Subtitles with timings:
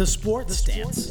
[0.00, 1.10] The Sports Stance.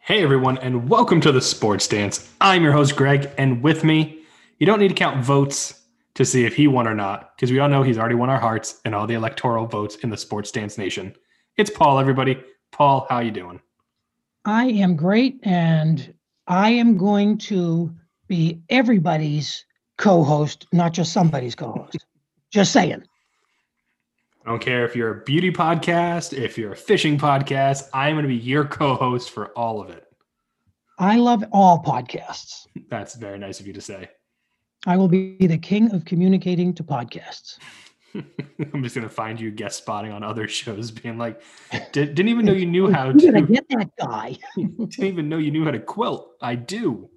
[0.00, 2.28] Hey everyone, and welcome to the Sports Dance.
[2.40, 4.24] I'm your host Greg, and with me,
[4.58, 5.80] you don't need to count votes
[6.14, 8.40] to see if he won or not, because we all know he's already won our
[8.40, 11.14] hearts and all the electoral votes in the Sports Dance Nation.
[11.58, 12.40] It's Paul, everybody.
[12.70, 13.60] Paul, how you doing?
[14.44, 16.14] I am great, and
[16.46, 17.92] I am going to
[18.28, 19.66] be everybody's
[19.96, 21.98] co-host, not just somebody's co-host.
[22.52, 23.02] just saying.
[24.46, 28.22] I don't care if you're a beauty podcast, if you're a fishing podcast, I'm going
[28.22, 30.04] to be your co-host for all of it.
[30.96, 32.68] I love all podcasts.
[32.88, 34.08] That's very nice of you to say.
[34.86, 37.58] I will be the king of communicating to podcasts.
[38.72, 41.40] I'm just gonna find you guest spotting on other shows, being like,
[41.92, 44.36] Did, didn't even know you knew how You're gonna get that guy.
[44.56, 46.30] Didn't even know you knew how to quilt.
[46.40, 47.10] I do.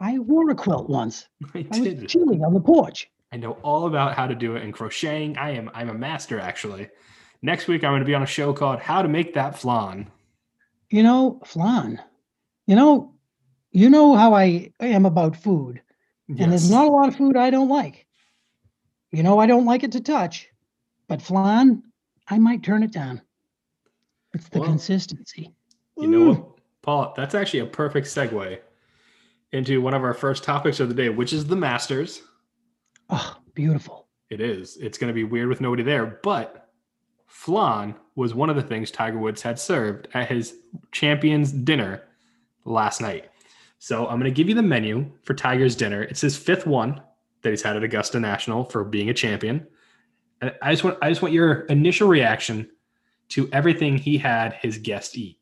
[0.00, 1.28] I wore a quilt once.
[1.54, 2.08] I I was did.
[2.08, 3.08] chilling on the porch.
[3.32, 5.36] I know all about how to do it and crocheting.
[5.38, 6.88] I am I'm a master actually.
[7.42, 10.10] Next week I'm going to be on a show called How to Make That Flan.
[10.90, 12.02] You know, flan.
[12.66, 13.14] You know,
[13.70, 15.80] you know how I am about food.
[16.28, 18.06] And there's not a lot of food I don't like.
[19.10, 20.48] You know, I don't like it to touch,
[21.08, 21.82] but flan,
[22.28, 23.22] I might turn it down.
[24.34, 25.54] It's the Well, consistency.
[25.96, 26.46] You know what,
[26.82, 27.14] Paul?
[27.16, 28.58] That's actually a perfect segue
[29.52, 32.22] into one of our first topics of the day, which is the Masters.
[33.08, 34.06] Oh, beautiful.
[34.28, 34.76] It is.
[34.76, 36.68] It's going to be weird with nobody there, but
[37.26, 40.54] flan was one of the things Tiger Woods had served at his
[40.92, 42.02] champions dinner
[42.66, 43.30] last night.
[43.78, 46.02] So I'm going to give you the menu for Tiger's dinner.
[46.02, 47.00] It's his fifth one
[47.42, 49.66] that he's had at Augusta National for being a champion.
[50.40, 52.68] And I just want I just want your initial reaction
[53.30, 55.38] to everything he had his guests eat.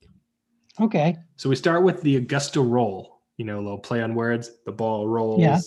[0.81, 1.17] Okay.
[1.37, 4.73] So we start with the Augusta roll, you know, a little play on words, the
[4.73, 5.41] ball rolls.
[5.41, 5.61] Yeah.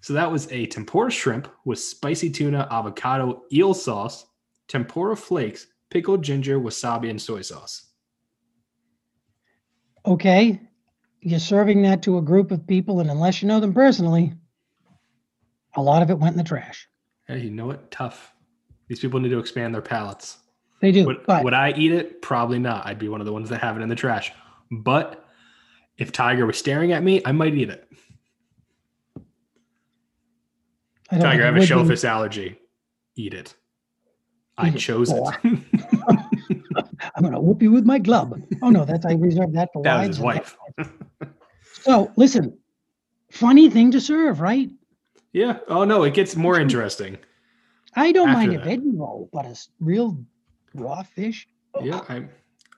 [0.00, 4.26] So that was a tempura shrimp with spicy tuna, avocado, eel sauce,
[4.68, 7.86] tempura flakes, pickled ginger, wasabi, and soy sauce.
[10.06, 10.60] Okay.
[11.20, 14.34] You're serving that to a group of people, and unless you know them personally,
[15.76, 16.88] a lot of it went in the trash.
[17.26, 17.90] Hey, you know it.
[17.90, 18.32] Tough.
[18.88, 20.38] These people need to expand their palates.
[20.80, 21.04] They do.
[21.06, 22.22] Would, but would I eat it?
[22.22, 22.86] Probably not.
[22.86, 24.32] I'd be one of the ones that have it in the trash.
[24.70, 25.24] But
[25.98, 27.88] if Tiger was staring at me, I might eat it.
[31.10, 32.58] I Tiger, I have a would be- shellfish allergy.
[33.16, 33.54] Eat it.
[34.56, 35.22] I chose it.
[35.44, 38.32] I'm going to whoop you with my glove.
[38.62, 40.56] Oh, no, that's I reserved that for that was his wife.
[41.72, 42.58] So, listen,
[43.30, 44.68] funny thing to serve, right?
[45.32, 45.58] Yeah.
[45.68, 47.18] Oh no, it gets more interesting.
[47.94, 48.66] I don't mind a that.
[48.66, 50.22] veggie roll, but a real
[50.74, 51.48] raw fish.
[51.82, 52.02] Yeah.
[52.08, 52.30] I'm,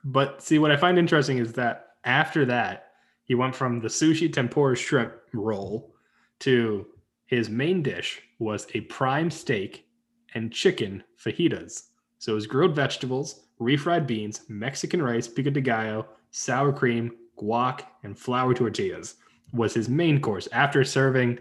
[0.03, 2.91] but see, what I find interesting is that after that,
[3.25, 5.93] he went from the sushi tempura shrimp roll
[6.39, 6.87] to
[7.25, 9.85] his main dish was a prime steak
[10.33, 11.83] and chicken fajitas.
[12.17, 17.81] So it was grilled vegetables, refried beans, Mexican rice, pico de gallo, sour cream, guac,
[18.03, 19.15] and flour tortillas
[19.53, 21.39] was his main course after serving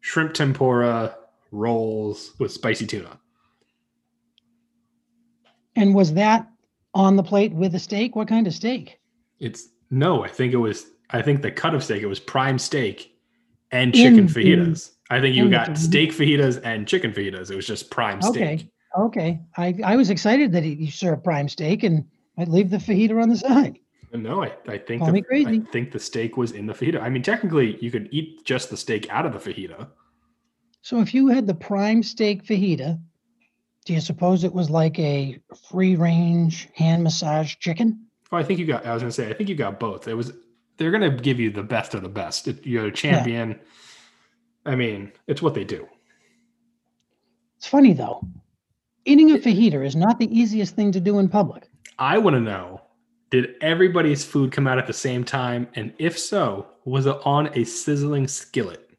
[0.00, 1.16] shrimp tempura
[1.50, 3.18] rolls with spicy tuna.
[5.76, 6.48] And was that
[6.94, 8.16] on the plate with a steak?
[8.16, 8.98] What kind of steak?
[9.38, 10.86] It's no, I think it was.
[11.10, 13.14] I think the cut of steak it was prime steak
[13.72, 14.90] and chicken In the- fajitas.
[15.12, 17.50] I think you in the got steak fajitas and chicken fajitas.
[17.50, 18.58] It was just prime Okay.
[18.58, 18.68] steak.
[18.98, 19.40] Okay.
[19.56, 22.04] I, I was excited that he, he served prime steak and
[22.38, 23.78] I'd leave the fajita on the side.
[24.12, 25.24] No, I, I think Call the.
[25.30, 27.00] I think the steak was in the fajita.
[27.00, 29.88] I mean, technically, you could eat just the steak out of the fajita.
[30.82, 33.00] So if you had the prime steak fajita,
[33.84, 35.38] do you suppose it was like a
[35.70, 38.06] free range hand massage chicken?
[38.32, 38.84] Oh, I think you got.
[38.84, 39.30] I was gonna say.
[39.30, 40.08] I think you got both.
[40.08, 40.32] It was.
[40.76, 42.48] They're gonna give you the best of the best.
[42.48, 43.60] If You're a champion.
[44.66, 45.86] I mean, it's what they do.
[47.58, 48.26] It's funny though.
[49.04, 51.68] Eating a fajita is not the easiest thing to do in public.
[51.98, 52.80] I want to know
[53.30, 55.68] did everybody's food come out at the same time?
[55.74, 58.90] And if so, was it on a sizzling skillet?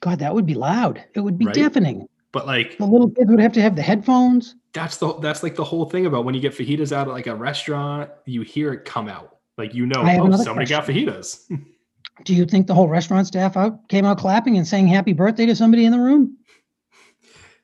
[0.00, 1.02] God, that would be loud.
[1.14, 1.54] It would be Right?
[1.54, 2.06] deafening.
[2.32, 4.56] But like The little kids would have to have the headphones.
[4.72, 7.26] that's the that's like the whole thing about when you get fajitas out at like
[7.26, 9.36] a restaurant, you hear it come out.
[9.58, 11.40] Like you know, oh, somebody got fajitas.
[12.24, 15.46] Do you think the whole restaurant staff out came out clapping and saying happy birthday
[15.46, 16.36] to somebody in the room?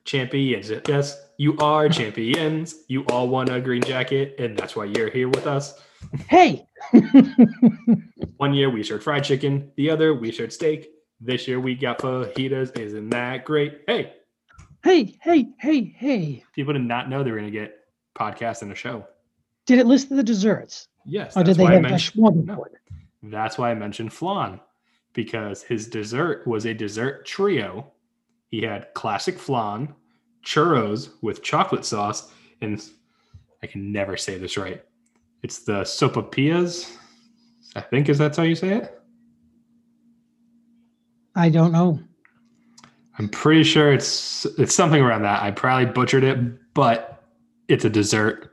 [0.05, 0.71] champions.
[0.87, 2.83] Yes, you are champions.
[2.89, 5.73] You all won a green jacket, and that's why you're here with us.
[6.27, 6.67] Hey,
[8.37, 10.89] One year we shared fried chicken, the other we shared steak.
[11.21, 12.77] This year we got fajitas.
[12.77, 13.79] Isn't that great?
[13.87, 14.13] Hey,
[14.83, 16.43] hey, hey, hey, hey.
[16.53, 17.75] people did not know they were going to get
[18.15, 19.05] podcast and a show.
[19.65, 20.87] Did it list the desserts?
[21.05, 22.21] Yes, Or did they have a mentioned.
[22.23, 22.69] smorgasbord?
[23.23, 24.59] That's why I mentioned flan,
[25.13, 27.91] because his dessert was a dessert trio.
[28.47, 29.93] He had classic flan,
[30.45, 32.31] churros with chocolate sauce,
[32.61, 32.81] and
[33.63, 34.83] I can never say this right.
[35.43, 36.95] It's the sopapillas.
[37.75, 39.01] I think is that's how you say it.
[41.35, 41.99] I don't know.
[43.17, 45.41] I'm pretty sure it's it's something around that.
[45.43, 47.23] I probably butchered it, but
[47.67, 48.51] it's a dessert.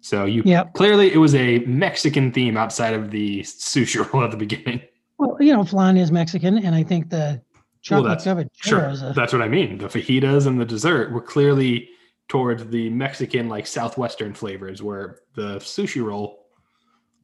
[0.00, 0.74] So you Yep.
[0.74, 4.80] clearly it was a Mexican theme outside of the sushi roll at the beginning.
[5.18, 7.40] Well, you know, flan is Mexican, and I think the
[7.82, 9.78] chocolate that's- covered Sure, are- that's what I mean.
[9.78, 11.88] The fajitas and the dessert were clearly
[12.28, 16.46] towards the Mexican, like southwestern flavors, where the sushi roll,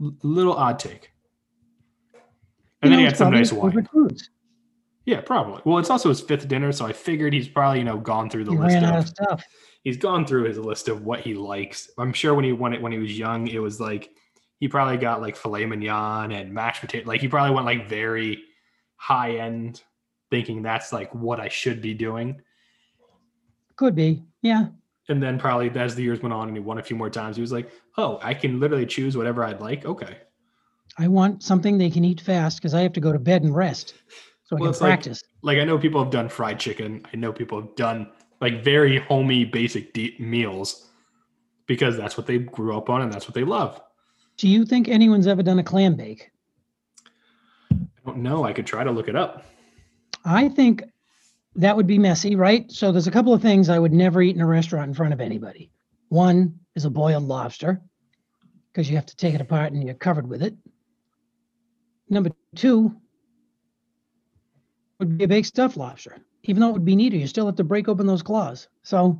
[0.03, 1.13] l- little odd take.
[2.83, 3.87] And you then know, he had some nice wine.
[5.05, 5.63] Yeah, probably.
[5.65, 8.45] Well, it's also his fifth dinner, so I figured he's probably you know gone through
[8.45, 9.45] the He list of of stuff.
[9.83, 11.91] he's gone through his list of what he likes.
[11.99, 14.11] I'm sure when he won it when he was young, it was like
[14.61, 17.09] he probably got like filet mignon and mashed potato.
[17.09, 18.43] Like he probably went like very
[18.97, 19.83] high end,
[20.31, 22.41] thinking that's like what I should be doing.
[23.77, 24.23] Could be.
[24.43, 24.67] Yeah.
[25.09, 27.37] And then probably as the years went on and he won a few more times,
[27.37, 30.19] he was like, "Oh, I can literally choose whatever I'd like." Okay,
[30.99, 33.55] I want something they can eat fast because I have to go to bed and
[33.55, 33.95] rest
[34.45, 35.23] so I can it's like- practice.
[35.43, 37.07] like I know people have done fried chicken.
[37.13, 38.11] I know people have done
[38.43, 40.89] like very homey, basic de- meals
[41.67, 43.81] because that's what they grew up on and that's what they love.
[44.37, 46.31] Do you think anyone's ever done a clam bake?
[47.73, 47.77] I
[48.07, 48.45] don't know.
[48.45, 49.45] I could try to look it up.
[50.25, 50.85] I think
[51.57, 52.71] that would be messy, right?
[52.71, 55.13] So there's a couple of things I would never eat in a restaurant in front
[55.13, 55.71] of anybody.
[56.09, 57.81] One is a boiled lobster
[58.73, 60.55] because you have to take it apart and you're covered with it.
[62.09, 62.95] Number two
[64.99, 66.17] would be a baked stuffed lobster.
[66.45, 68.69] Even though it would be neater, you still have to break open those claws.
[68.83, 69.19] So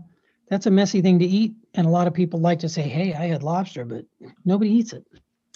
[0.49, 1.55] that's a messy thing to eat.
[1.75, 4.05] And a lot of people like to say, hey, I had lobster, but
[4.45, 5.05] nobody eats it.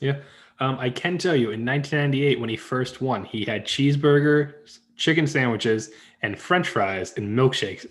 [0.01, 0.19] Yeah.
[0.61, 5.27] Um, I can tell you in 1998, when he first won, he had cheeseburgers, chicken
[5.27, 5.91] sandwiches,
[6.23, 7.87] and french fries and milkshakes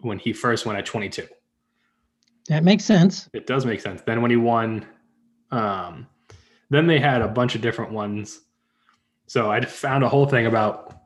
[0.00, 1.26] when he first won at 22.
[2.48, 3.28] That makes sense.
[3.32, 4.02] It does make sense.
[4.02, 4.86] Then when he won,
[5.50, 6.06] um,
[6.70, 8.40] then they had a bunch of different ones.
[9.26, 11.00] So I found a whole thing about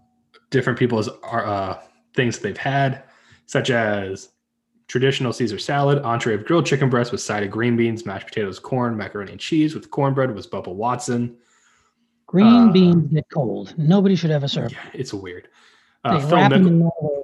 [0.50, 1.80] different people's uh,
[2.14, 3.04] things they've had,
[3.46, 4.30] such as
[4.88, 8.58] traditional Caesar salad, entree of grilled chicken breast with side of green beans, mashed potatoes,
[8.58, 11.36] corn, macaroni and cheese with cornbread was Bubba Watson.
[12.30, 13.74] Green Uh, beans get cold.
[13.76, 14.70] Nobody should ever serve.
[14.70, 15.48] Yeah, it's weird.
[16.04, 17.22] Uh, Phil, wrap them in one.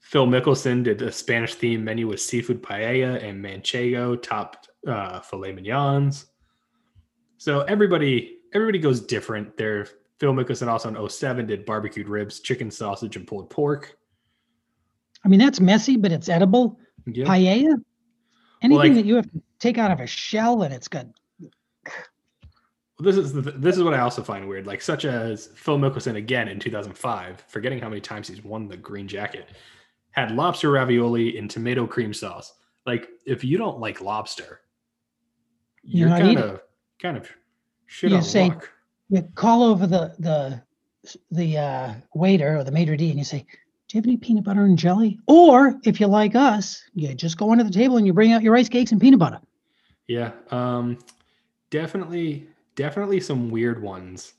[0.00, 5.52] Phil Mickelson did a Spanish themed menu with seafood paella and manchego topped uh, filet
[5.52, 6.26] mignons.
[7.38, 9.56] So everybody everybody goes different.
[9.56, 9.86] There,
[10.20, 13.96] Phil Mickelson also in 07 did barbecued ribs, chicken sausage, and pulled pork.
[15.24, 16.78] I mean, that's messy, but it's edible.
[17.06, 17.82] Yeah, Paella,
[18.60, 21.06] anything like- that you have to take out of a shell and it's got
[22.98, 24.66] this is the, this is what I also find weird.
[24.66, 28.76] Like such as Phil Mickelson again in 2005, forgetting how many times he's won the
[28.76, 29.50] green jacket,
[30.12, 32.54] had lobster ravioli and tomato cream sauce.
[32.86, 34.60] Like if you don't like lobster,
[35.82, 36.60] You're you're kind of
[37.00, 37.28] kind of
[37.86, 38.70] shit You on say- luck.
[39.10, 40.62] you call over the the
[41.30, 43.40] the uh, waiter or the maitre d and you say,
[43.88, 47.36] "Do you have any peanut butter and jelly?" Or if you like us, you just
[47.36, 49.40] go under the table and you bring out your rice cakes and peanut butter.
[50.08, 50.98] Yeah, um,
[51.70, 54.34] definitely, definitely some weird ones,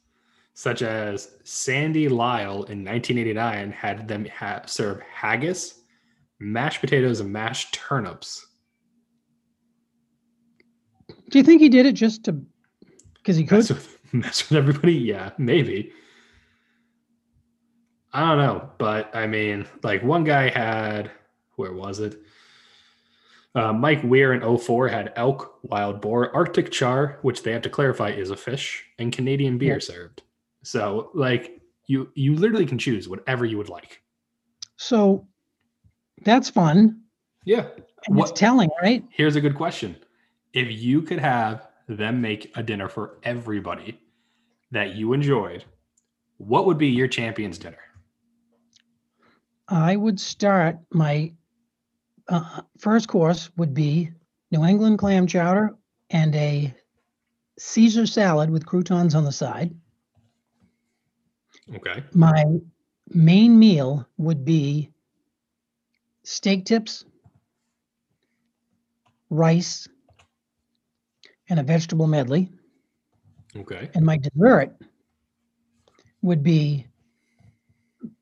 [0.53, 5.81] such as Sandy Lyle in 1989 had them ha- serve haggis,
[6.39, 8.45] mashed potatoes, and mashed turnips.
[11.29, 12.41] Do you think he did it just to
[13.15, 13.57] because he could?
[13.57, 14.93] Mess with, mess with everybody?
[14.93, 15.91] Yeah, maybe.
[18.13, 21.11] I don't know, but I mean, like one guy had,
[21.55, 22.19] where was it?
[23.55, 27.69] Uh, Mike Weir in 04 had elk, wild boar, Arctic char, which they have to
[27.69, 29.79] clarify is a fish, and Canadian beer Yeah.
[29.79, 30.21] served.
[30.63, 34.01] So, like, you you literally can choose whatever you would like.
[34.75, 35.25] So
[36.23, 37.01] that's fun.
[37.45, 37.69] Yeah.
[38.07, 39.03] And What- it's telling, right?
[39.09, 39.95] Here's a good question:
[40.53, 43.99] If you could have them make a dinner for everybody
[44.71, 45.63] that you enjoyed,
[46.37, 47.77] what would be your champion's dinner?
[49.69, 51.33] I would start my
[52.29, 54.11] uh, first course would be
[54.51, 55.75] New England clam chowder
[56.09, 56.73] and a
[57.59, 59.75] Caesar salad with croutons on the side.
[61.75, 62.03] Okay.
[62.13, 62.43] My
[63.09, 64.91] main meal would be
[66.23, 67.03] steak tips,
[69.29, 69.87] rice,
[71.49, 72.49] and a vegetable medley.
[73.55, 73.89] Okay.
[73.95, 74.75] And my dessert
[76.21, 76.85] would be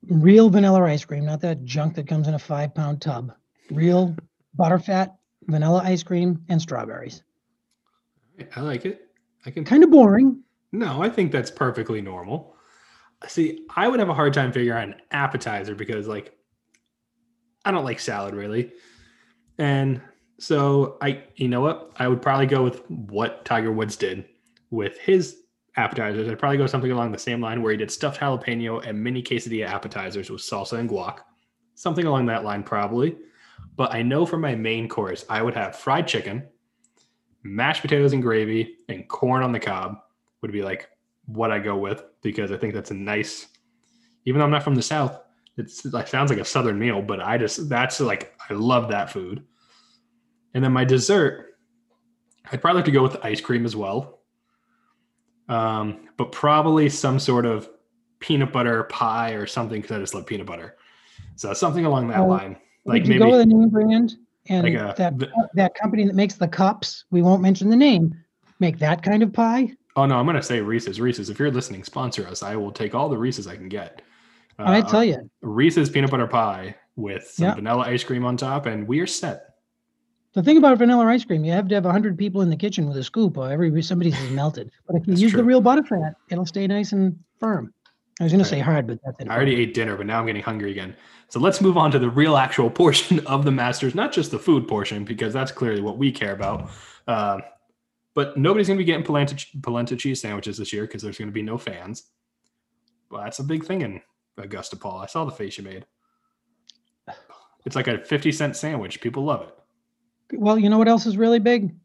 [0.08, 3.34] real vanilla ice cream, not that junk that comes in a five pound tub.
[3.72, 4.16] Real
[4.58, 5.16] butterfat
[5.48, 7.24] vanilla ice cream, and strawberries.
[8.56, 9.08] I like it.
[9.46, 9.64] I can.
[9.64, 10.42] Kind of boring.
[10.72, 12.56] No, I think that's perfectly normal.
[13.28, 16.36] See, I would have a hard time figuring out an appetizer because, like,
[17.64, 18.72] I don't like salad really,
[19.58, 20.02] and
[20.38, 24.26] so I, you know what, I would probably go with what Tiger Woods did
[24.70, 25.38] with his
[25.78, 26.28] appetizers.
[26.28, 29.24] I'd probably go something along the same line where he did stuffed jalapeno and mini
[29.24, 31.20] quesadilla appetizers with salsa and guac,
[31.76, 33.16] something along that line probably.
[33.76, 36.48] But I know for my main course, I would have fried chicken,
[37.44, 39.98] mashed potatoes and gravy, and corn on the cob
[40.42, 40.90] would be like
[41.26, 43.48] what I go with because I think that's a nice.
[44.26, 45.20] Even though I'm not from the south,
[45.58, 49.12] it's like sounds like a southern meal, but I just that's like I love that
[49.12, 49.44] food.
[50.54, 51.58] And then my dessert,
[52.52, 54.22] I'd probably like to go with ice cream as well.
[55.50, 57.70] Um, but probably some sort of
[58.20, 60.78] peanut butter pie or something because I just love peanut butter.
[61.36, 62.58] So something along that Oh, line.
[62.86, 64.16] Like Would you maybe go with a name brand
[64.48, 67.06] and like a- that the- that company that makes the cups?
[67.12, 68.16] We won't mention the name.
[68.60, 69.72] Make that kind of pie.
[69.96, 71.02] oh no, I'm gonna say Reese's.
[71.02, 71.30] Reese's.
[71.30, 72.44] If you're listening, sponsor us.
[72.44, 74.02] I will take all the Reese's I can get.
[74.60, 77.56] Uh, I tell you, Reese's peanut butter pie with some Yeah.
[77.56, 79.42] vanilla ice cream on top, and we are set.
[80.34, 82.88] the thing about vanilla ice cream, you have to have hundred people in the kitchen
[82.90, 84.70] with a scoop, or every somebody's is melted.
[84.86, 85.48] But if you That's use the true.
[85.48, 87.74] real butterfat, it'll stay nice and firm.
[88.20, 90.26] I was going to say hard, but that's I already ate dinner, but now I'm
[90.26, 90.96] getting hungry again.
[91.28, 94.40] So let's move on to the real actual portion of the Masters, not just the
[94.40, 96.70] food portion, because that's clearly what we care about.
[97.08, 97.42] Um,
[98.14, 101.28] but nobody's going to be getting pimento, pimento cheese sandwiches this year because there's going
[101.28, 102.04] to be no fans.
[103.12, 104.02] Well, that's a big thing in
[104.38, 105.00] Augusta, Paul.
[105.00, 105.86] I saw the face you made.
[107.66, 109.02] It's like a 50 cent sandwich.
[109.02, 110.40] People love it.
[110.40, 111.76] Well, you know what else is really big?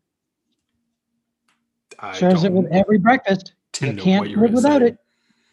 [1.98, 3.54] I Serves it with every breakfast.
[3.80, 4.98] You can't live without it.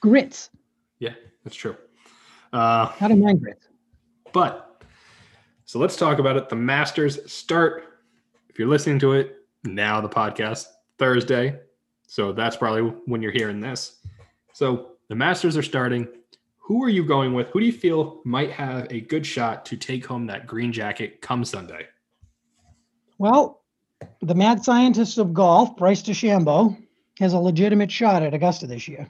[0.01, 0.49] Grits.
[1.47, 1.77] That's true.
[2.51, 3.41] Uh, I don't mind.
[4.33, 4.83] But
[5.63, 6.49] so let's talk about it.
[6.49, 8.01] The Masters start,
[8.49, 10.65] if you're listening to it now, the podcast
[10.99, 11.57] Thursday.
[12.05, 14.01] So that's probably when you're hearing this.
[14.51, 16.09] So the Masters are starting.
[16.57, 17.47] Who are you going with?
[17.51, 21.21] Who do you feel might have a good shot to take home that green jacket
[21.21, 21.87] come Sunday?
[23.19, 23.61] Well,
[24.21, 26.75] the mad scientist of golf, Bryce DeChambeau,
[27.19, 29.09] has a legitimate shot at Augusta this year.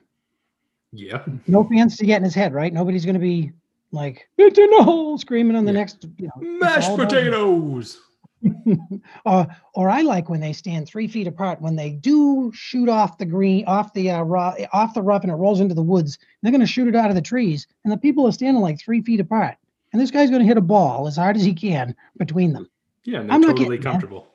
[0.91, 1.23] Yeah.
[1.47, 2.73] No fans to get in his head, right?
[2.73, 3.51] Nobody's going to be
[3.91, 5.79] like, it's in the hole, screaming on the Yeah.
[5.79, 6.59] next, you know.
[6.59, 7.99] Mashed potatoes.
[9.25, 13.17] or, or I like when they stand three feet apart when they do shoot off
[13.17, 16.19] the green, off the uh, ro- off the rough, and it rolls into the woods.
[16.41, 18.79] They're going to shoot it out of the trees, and the people are standing like
[18.79, 19.55] three feet apart.
[19.91, 22.69] And this guy's going to hit a ball as hard as he can between them.
[23.05, 23.89] Yeah, and they're I'm not totally getting that.
[23.91, 24.27] comfortable.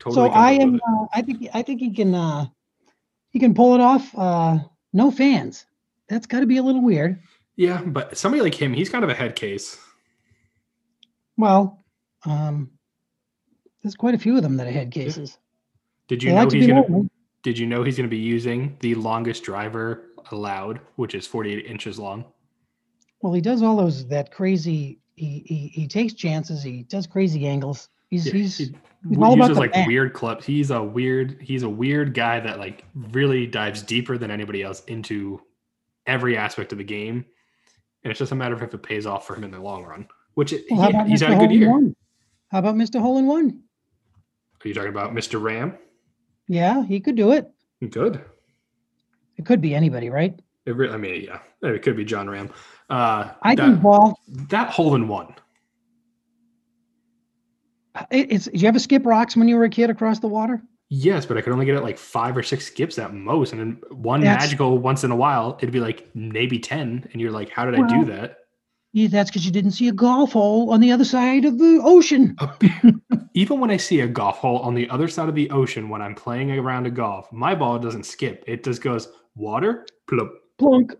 [0.00, 0.80] Totally so I am.
[0.86, 1.48] Uh, I think.
[1.54, 2.14] I think he can.
[2.14, 2.46] Uh,
[3.30, 4.12] he can pull it off.
[4.92, 5.66] No fans.
[6.08, 7.20] That's got to be a little weird.
[7.56, 9.78] Yeah, but somebody like him, he's kind of a head case.
[11.36, 11.78] Well,
[12.24, 12.70] um,
[13.82, 15.38] there's quite a few of them that are head cases.
[16.08, 17.08] Did you They know like he's gonna lonely.
[17.42, 21.66] Did you know he's going to be using the longest driver allowed, which is 48
[21.66, 22.24] inches long?
[23.20, 25.00] Well, he does all those that crazy.
[25.16, 26.62] He he, he takes chances.
[26.62, 27.88] He does crazy angles.
[28.10, 29.86] He's Yeah, he's he he's all about uses like bat.
[29.86, 30.44] weird clips.
[30.46, 31.40] He's a weird.
[31.40, 35.40] He's a weird guy that like really dives deeper than anybody else into
[36.06, 37.24] every aspect of the game,
[38.04, 39.84] and it's just a matter of if it pays off for him in the long
[39.84, 40.06] run.
[40.34, 41.26] Which it, Well, he- he's Mr.
[41.28, 41.70] had a good in year.
[41.70, 41.96] One?
[42.50, 43.00] How about Mr.
[43.00, 43.62] Hole in One?
[44.64, 45.40] Are you talking about Mr.
[45.40, 45.76] Rahm?
[46.48, 47.50] Yeah, he could do it.
[47.90, 48.20] Good.
[49.36, 50.38] It could be anybody, right?
[50.66, 52.50] It really, I mean, yeah, it could be Jon Rahm.
[52.88, 54.18] Uh, I that, think ball.
[54.50, 55.34] that hole in one.
[58.10, 58.44] It, it's.
[58.46, 60.62] Did you ever skip rocks when you were a kid across the water?
[60.88, 63.60] Yes, but I could only get it like five or six skips at most, and
[63.60, 67.30] then one That's- magical once in a while, it'd be like maybe ten, and you're
[67.30, 68.38] like, "How did I do that?"
[68.92, 71.80] Yeah, that's because you didn't see a golf hole on the other side of the
[71.82, 72.36] ocean.
[73.34, 76.02] Even when I see a golf hole on the other side of the ocean when
[76.02, 78.44] I'm playing around a golf, my ball doesn't skip.
[78.46, 80.32] It just goes water, plump.
[80.58, 80.94] Plunk.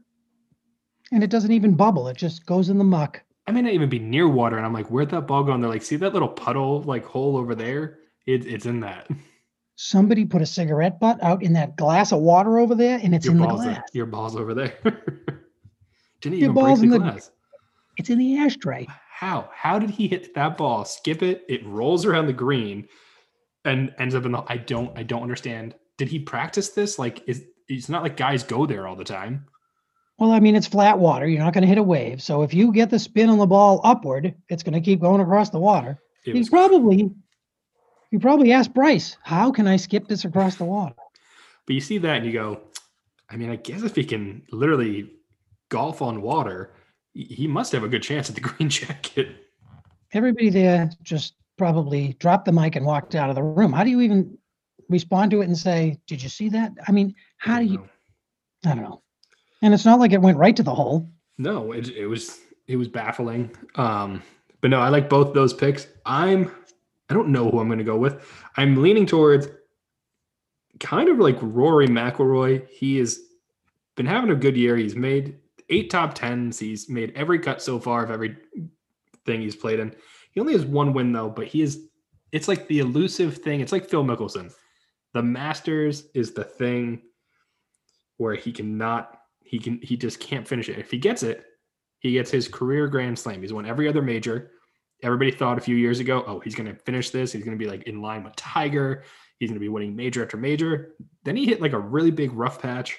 [1.13, 2.09] And it doesn't even bubble.
[2.09, 3.23] It just goes in the muck.
[3.47, 5.63] I may not even be near water, and I'm like, "Where'd that ball go?" And
[5.63, 7.99] they're like, "See that little puddle like hole over there?
[8.27, 9.09] It, it's in that.
[9.75, 13.25] Somebody put a cigarette butt out in that glass of water over there, and it's
[13.25, 13.79] Your in the balls, glass.
[13.79, 14.75] are, your balls over there."
[16.21, 17.31] Didn't Your even break balls the in the- glass.
[17.97, 18.87] It's in the ashtray.
[19.11, 19.51] How?
[19.53, 20.85] How did he hit that ball?
[20.85, 21.43] Skip it.
[21.49, 22.87] It rolls around the green,
[23.65, 24.43] and ends up in the.
[24.47, 24.97] I don't.
[24.97, 25.75] I don't understand.
[25.99, 26.99] Did he practice this?
[26.99, 29.47] Like, is it's not like guys go there all the time.
[30.23, 31.27] Well, I mean, it's flat water.
[31.27, 32.23] You're not going to hit a wave.
[32.23, 35.21] So if you get the spin on the ball upward, it's going to keep going
[35.21, 35.99] across the water.
[36.25, 37.11] It was, probably,
[38.13, 40.95] you probably asked Bryce, "How can I skip this across the water?"
[41.67, 42.61] but you see that and you go,
[43.29, 45.11] I mean, I guess if he can literally
[45.71, 46.73] golf on water,
[47.15, 49.27] he- must have a good chance at the green jacket.
[50.13, 53.73] Everybody there just probably dropped the mic and walked out of the room.
[53.73, 54.39] How do you even
[54.89, 57.79] respond to it and say, "Did you see that?" I mean, how do you?
[57.79, 57.89] know.
[58.67, 59.02] I don't know.
[59.63, 61.09] And it's not like it went right to the hole.
[61.39, 63.51] No, it, it was it was baffling.
[63.77, 64.23] Um,
[64.61, 65.87] but no, I like both those picks.
[66.05, 66.51] I'm
[67.09, 68.27] I don't know who I'm going to go with.
[68.57, 69.49] I'm leaning towards
[70.81, 72.69] kind of like Rory McIlroy.
[72.69, 73.21] He has
[73.97, 74.77] been having a good year.
[74.77, 75.37] He's made
[75.69, 76.59] eight top tens.
[76.59, 78.37] He's made every cut so far of every
[79.27, 79.95] thing he's played in.
[80.33, 81.89] He only has one win though, but he is.
[82.33, 83.61] It's like the elusive thing.
[83.61, 84.53] It's like Phil Mickelson.
[85.13, 87.03] The Masters is the thing
[88.17, 89.19] where he cannot.
[89.53, 89.79] He can.
[89.83, 90.79] He just can't finish it.
[90.79, 91.45] If he gets it,
[92.01, 93.43] he gets his career Grand Slam.
[93.43, 94.51] He's won every other major.
[95.03, 97.33] Everybody thought a few years ago, oh, he's going to finish this.
[97.33, 99.05] He's going to be like in line with Tiger.
[99.39, 100.95] He's going to be winning major after major.
[101.25, 102.99] Then he hit like a really big rough patch.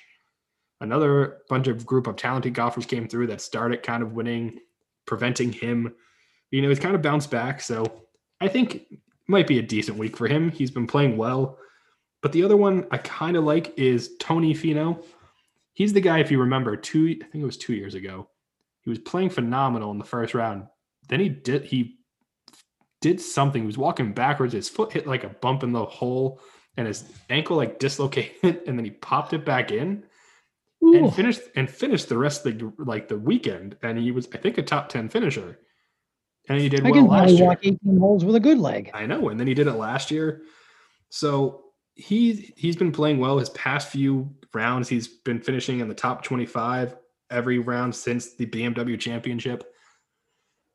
[0.80, 4.60] Another bunch of group of talented golfers came through that started kind of winning,
[5.08, 5.96] preventing him.
[6.52, 7.62] You know, he's kind of bounced back.
[7.62, 8.04] So
[8.40, 8.84] I think
[9.28, 10.52] might be a decent week for him.
[10.52, 11.58] He's been playing well.
[12.22, 15.04] But the other one I kind of like is Tony Finau.
[15.74, 18.30] He's the guy, if you remember, two, I think it was two years ago.
[18.82, 20.68] He was playing phenomenal in the first round.
[21.10, 21.98] Then he did he
[23.02, 23.62] did something.
[23.62, 24.54] He was walking backwards.
[24.54, 26.40] His foot hit like a bump in the hole,
[26.78, 30.04] and his ankle like dislocated, and then he popped it back in
[30.84, 33.78] Ooh, and finished and finished the rest of the like the weekend.
[33.82, 35.60] And he was, I think, a top ten finisher.
[36.50, 37.46] And he did I well can last year.
[37.46, 38.92] walk 18 holes with a good leg.
[38.94, 40.42] I know, and then he did it last year.
[41.10, 41.63] So
[41.96, 43.38] he he's been playing well.
[43.38, 46.96] His past few rounds, he's been finishing in the top 25
[47.30, 49.64] every round since the BMW championship.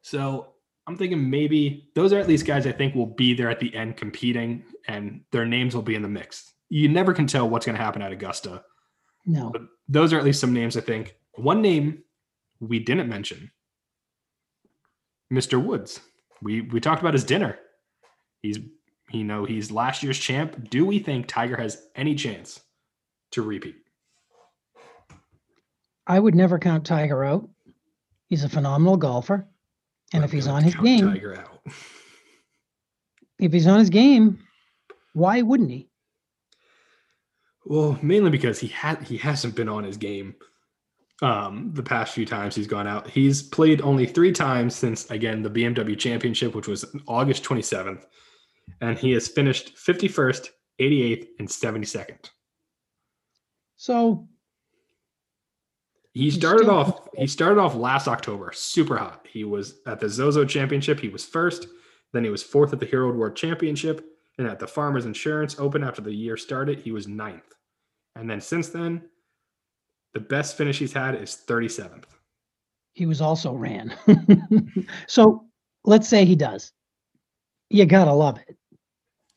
[0.02, 0.54] So
[0.86, 3.74] I'm thinking maybe those are at least guys I think will be there at the
[3.74, 6.52] end competing and their names will be in the mix.
[6.68, 8.64] You never can tell what's going to happen at Augusta.
[9.26, 9.50] No.
[9.50, 11.16] But those are at least some names I think.
[11.34, 12.02] One name
[12.60, 13.50] we didn't mention
[15.32, 15.62] Mr.
[15.62, 16.00] Woods.
[16.42, 17.58] We we talked about his dinner.
[18.42, 18.58] He's
[19.10, 20.68] you know, he's last year's champ.
[20.70, 22.60] Do we think Tiger has any chance
[23.32, 23.76] to repeat?
[26.06, 27.48] I would never count Tiger out.
[28.28, 29.46] He's a phenomenal golfer.
[30.12, 31.08] And if he's on his game,
[33.38, 34.38] if he's on his game,
[35.12, 35.88] why wouldn't he?
[37.66, 40.34] Well, mainly because he had he hasn't been on his game
[41.20, 43.10] um the past few times he's gone out.
[43.10, 48.06] He's played only 3 times since again the BMW championship which was August 27th
[48.80, 50.48] and he has finished 51st,
[50.80, 52.30] 88th and 72nd.
[53.76, 54.28] So
[56.14, 59.26] He started still- off he started off last October super hot.
[59.30, 61.68] He was at the Zozo championship, he was first,
[62.12, 64.04] then he was fourth at the Hero World Championship
[64.38, 67.54] and at the Farmers Insurance Open after the year started, he was ninth.
[68.16, 69.08] And then since then
[70.14, 72.04] the best finish he's had is 37th.
[72.94, 73.94] he was also ran.
[75.06, 75.44] so
[75.84, 76.72] let's say he does.
[77.70, 78.56] You gotta love it.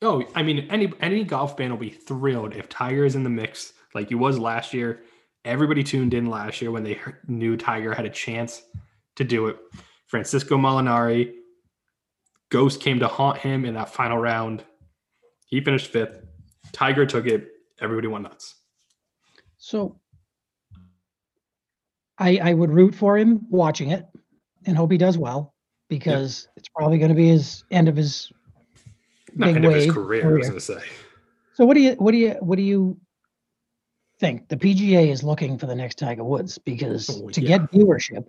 [0.01, 3.29] Oh, I mean, any any golf fan will be thrilled if Tiger is in the
[3.29, 5.03] mix like he was last year.
[5.45, 8.63] Everybody tuned in last year when they knew Tiger had a chance
[9.15, 9.57] to do it.
[10.07, 11.33] Francesco Molinari,
[12.49, 14.63] Ghost came to haunt him in that final round.
[15.47, 16.21] He finished fifth.
[16.71, 17.47] Tiger took it.
[17.79, 18.55] Everybody went nuts.
[19.57, 19.99] So
[22.17, 24.05] I I would root for him watching it
[24.65, 25.53] and hope he does well
[25.89, 28.31] because it's probably going to be his end of his
[29.35, 30.81] Not Big end of his wave career, I was going to say.
[31.53, 32.97] So what do you what do you what do you
[34.19, 34.47] think?
[34.49, 37.59] The PGA is looking for the next Tiger Woods because Oh, to yeah.
[37.59, 38.25] get viewership,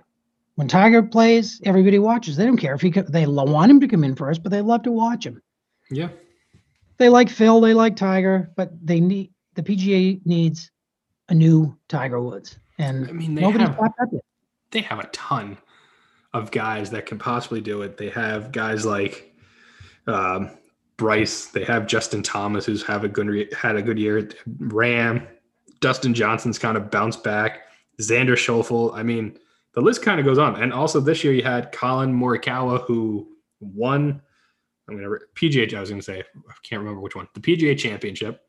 [0.57, 2.37] when Tiger plays, everybody watches.
[2.37, 4.61] They don't care if he co- they want him to come in first, but they
[4.61, 5.41] love to watch him.
[5.91, 6.09] Yeah.
[6.99, 10.71] They like Phil, they like Tiger, but they need the PGA needs
[11.29, 14.23] a new Tiger Woods, and I mean, they nobody's have up yet.
[14.71, 15.57] they have a ton
[16.35, 17.97] of guys that can possibly do it.
[17.97, 19.35] They have guys like
[20.07, 20.51] um,
[21.03, 21.47] Bryce.
[21.47, 24.23] They have Justin Thomas, who's have a good had a good year.
[24.61, 25.27] Rahm,
[25.81, 27.63] Dustin Johnson's kind of bounced back.
[28.01, 28.95] Xander Schauffele.
[28.95, 29.37] I mean,
[29.75, 30.63] the list kind of goes on.
[30.63, 33.27] And also this year you had Collin Morikawa, who
[33.59, 34.23] won.
[34.89, 35.75] I'm gonna PGA.
[35.75, 37.27] I was gonna say I can't remember which one.
[37.35, 38.43] The PGA Championship,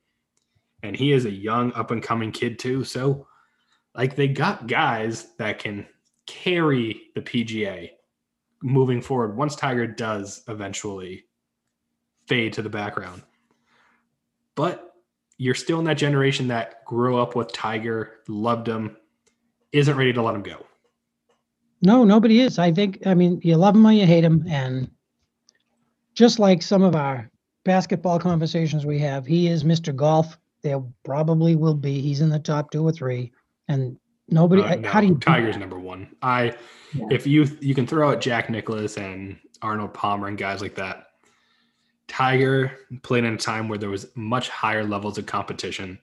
[0.84, 2.84] and he is a young up and coming kid too.
[2.84, 3.26] So,
[3.96, 5.88] like, they got guys that can
[6.28, 7.90] carry the PGA
[8.62, 11.26] moving forward once Tiger does eventually
[12.28, 13.22] fade to the background.
[14.56, 14.94] But
[15.38, 18.98] you're still in that generation that grew up with Tiger, loved him,
[19.72, 20.66] isn't ready to let him go.
[21.82, 22.60] No, nobody is.
[22.60, 23.06] I think.
[23.06, 24.90] I mean, you love him or you hate him, and
[26.16, 27.30] just like some of our
[27.66, 29.94] basketball conversations we have, he is Mr.
[29.94, 30.38] Golf.
[30.62, 32.00] There probably will be.
[32.00, 33.34] He's in the top two or three,
[33.68, 33.98] and
[34.30, 34.62] nobody.
[34.62, 35.16] Uh, no, how do you?
[35.16, 36.16] Tiger's number one.
[36.22, 36.56] I
[36.94, 37.08] Yeah.
[37.12, 41.08] if you you can throw out Jack Nicklaus and Arnold Palmer and guys like that.
[42.08, 46.00] Tiger played in a time where there was much higher levels of competition,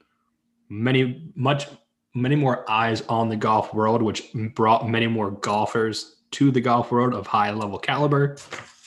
[0.68, 1.66] many much
[2.14, 6.90] many more eyes on the golf world, which brought many more golfers to the golf
[6.90, 8.36] world of high level caliber,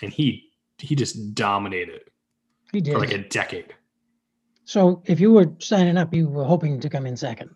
[0.01, 0.49] and he
[0.79, 2.01] he just dominated
[2.71, 2.93] He did.
[2.93, 3.73] for like a decade.
[4.65, 7.49] so if you were signing up, you were hoping to come in second.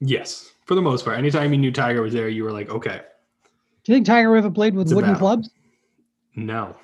[0.00, 1.18] Yes, for the most part.
[1.18, 3.02] Anytime you knew Tiger was there, you were like, okay,
[3.84, 5.26] Do you think Tiger ever played with It's wooden battle.
[5.28, 5.50] clubs?
[6.34, 6.76] no,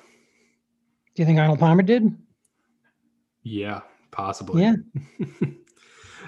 [1.21, 2.15] you think Arnold Palmer did?
[3.43, 4.61] yeah, possibly.
[4.63, 4.75] Yeah.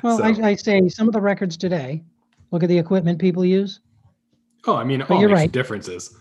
[0.04, 2.02] Well, So- I, I say some of the records today.
[2.50, 3.82] Look at the equipment people use.
[4.66, 5.52] Oh, I mean, it But all makes right.
[5.52, 6.16] differences.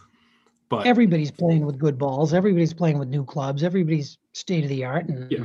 [0.69, 2.35] But Everybody's playing with good balls.
[2.35, 3.63] Everybody's playing with new clubs.
[3.65, 5.45] Everybody's state of the art, and Yeah.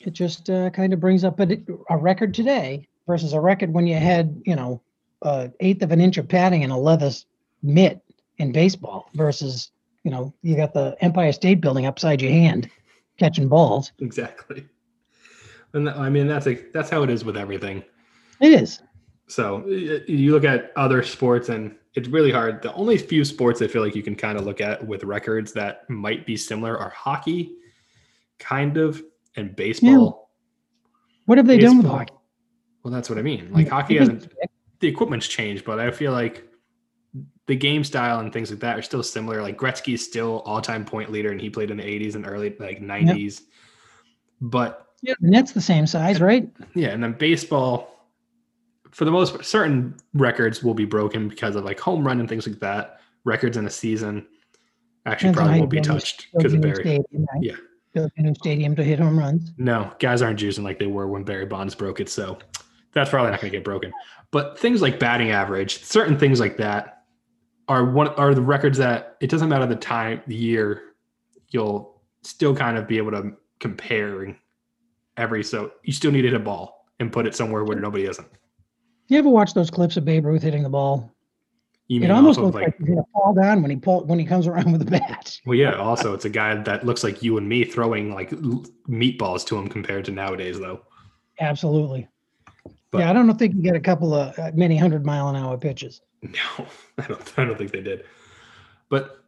[0.00, 3.86] it just uh, kind of brings up it, a record today versus a record when
[3.86, 4.82] you had you know
[5.22, 7.10] a eighth of an inch of padding and a leather
[7.62, 8.00] mitt
[8.38, 9.70] in baseball versus
[10.04, 12.70] you know you got the Empire State Building upside your hand
[13.18, 13.92] catching balls.
[14.00, 14.64] exactly.
[15.74, 17.84] And I mean, that's a, that's how it is with everything.
[18.40, 18.80] It is.
[19.26, 22.62] So you look at other sports, and it's really hard.
[22.62, 25.52] The only few sports I feel like you can kind of look at with records
[25.52, 27.52] that might be similar are hockey,
[28.38, 29.02] kind of,
[29.36, 30.30] and baseball.
[31.26, 32.14] What have they done with hockey?
[32.82, 33.52] Well, that's what I mean.
[33.52, 34.32] Like hockey hasn't.
[34.80, 36.47] The equipment's changed, but I feel like
[37.48, 39.42] the game style and things like that are still similar.
[39.42, 42.80] Like Gretzky's still all-time point leader, and he played in the '80s and early like
[42.80, 43.42] '90s.
[44.40, 46.48] But Yeah, the net's the same size, right?
[46.74, 48.06] Yeah, and then baseball,
[48.92, 52.28] for the most part, certain records will be broken because of like home run and
[52.28, 53.00] things like that.
[53.24, 54.26] Records in a season
[55.06, 56.74] actually Depends probably won't be you build your- touched because of Barry.
[56.76, 57.42] stadium, right?
[57.42, 57.56] Yeah.
[58.18, 59.50] New stadium to hit home runs.
[59.58, 62.38] No, guys aren't juicing like they were when Barry Bonds broke it, so
[62.92, 63.92] that's probably not going to get broken.
[64.30, 66.97] But things like batting average, certain things like that,
[67.68, 70.94] are one are the records that it doesn't matter the time, the year,
[71.50, 74.36] you'll still kind of be able to compare
[75.16, 78.04] every so you still need to hit a ball and put it somewhere where nobody
[78.04, 78.28] isn't.
[79.08, 81.12] You ever watch those clips of Babe Ruth hitting the ball?
[81.88, 84.46] You It almost looks like, he's gonna fall down when he pull when he comes
[84.46, 85.38] around with the bat.
[85.46, 85.72] Well, yeah.
[85.72, 89.68] Also, it's a guy that looks like you and me throwing like meatballs to him
[89.68, 90.82] compared to nowadays, though.
[91.40, 92.06] Absolutely.
[92.90, 95.36] But- yeah, I don't think you get a couple of uh, many hundred mile an
[95.36, 96.00] hour pitches.
[96.22, 96.66] No,
[96.98, 97.32] I don't.
[97.38, 98.04] I don't think they did.
[98.88, 99.22] But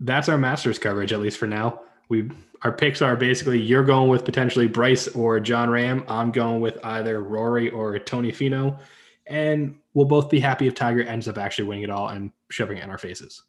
[0.00, 1.80] that's our Masters coverage, at least for now.
[2.08, 2.30] We
[2.62, 6.04] our picks are basically you're going with potentially Bryce or Jon Rahm.
[6.08, 8.78] I'm going with either Rory or Tony Finau,
[9.26, 12.78] and we'll both be happy if Tiger ends up actually winning it all and shoving
[12.78, 13.42] it in our faces.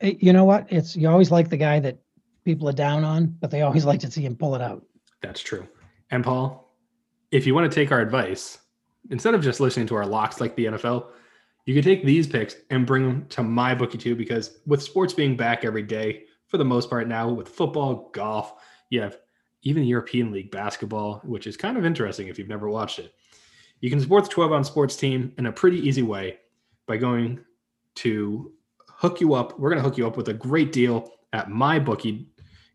[0.00, 0.66] You know what?
[0.70, 1.98] It's you always like the guy that
[2.44, 4.84] people are down on, but they always like to see him pull it out.
[5.22, 5.66] That's true.
[6.10, 6.67] And Paul,
[7.30, 8.58] if you want to take our advice,
[9.10, 11.08] instead of just listening to our locks like the NFL,
[11.66, 14.16] you can take these picks and bring them to my bookie too.
[14.16, 18.54] Because with sports being back every day for the most part now, with football, golf,
[18.90, 19.18] you have
[19.62, 23.12] even European League basketball, which is kind of interesting if you've never watched it.
[23.80, 26.38] You can support the 12 on sports team in a pretty easy way
[26.86, 27.40] by going
[27.96, 28.52] to
[28.88, 29.58] hook you up.
[29.58, 32.28] We're going to hook you up with a great deal at my bookie.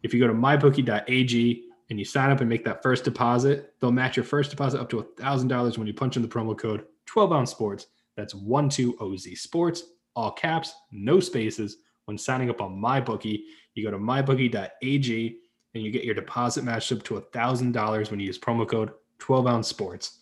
[0.04, 1.64] If you go to mybookie.ag
[1.94, 4.90] and you sign up and make that first deposit, they'll match your first deposit up
[4.90, 7.86] to $1,000 when you punch in the promo code 12 ounce sports.
[8.18, 9.84] That's 12OZ sports,
[10.16, 11.78] all caps, no spaces.
[12.06, 13.42] When signing up on MyBookie,
[13.76, 15.38] you go to mybookie.ag
[15.76, 19.46] and you get your deposit matched up to $1,000 when you use promo code 12
[19.46, 20.18] ounce sports.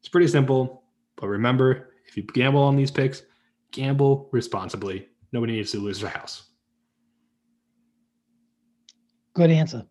[0.00, 0.84] It's pretty simple,
[1.16, 3.24] but remember if you gamble on these picks,
[3.72, 5.08] gamble responsibly.
[5.32, 6.44] Nobody needs to lose their house.
[9.34, 9.84] Good answer.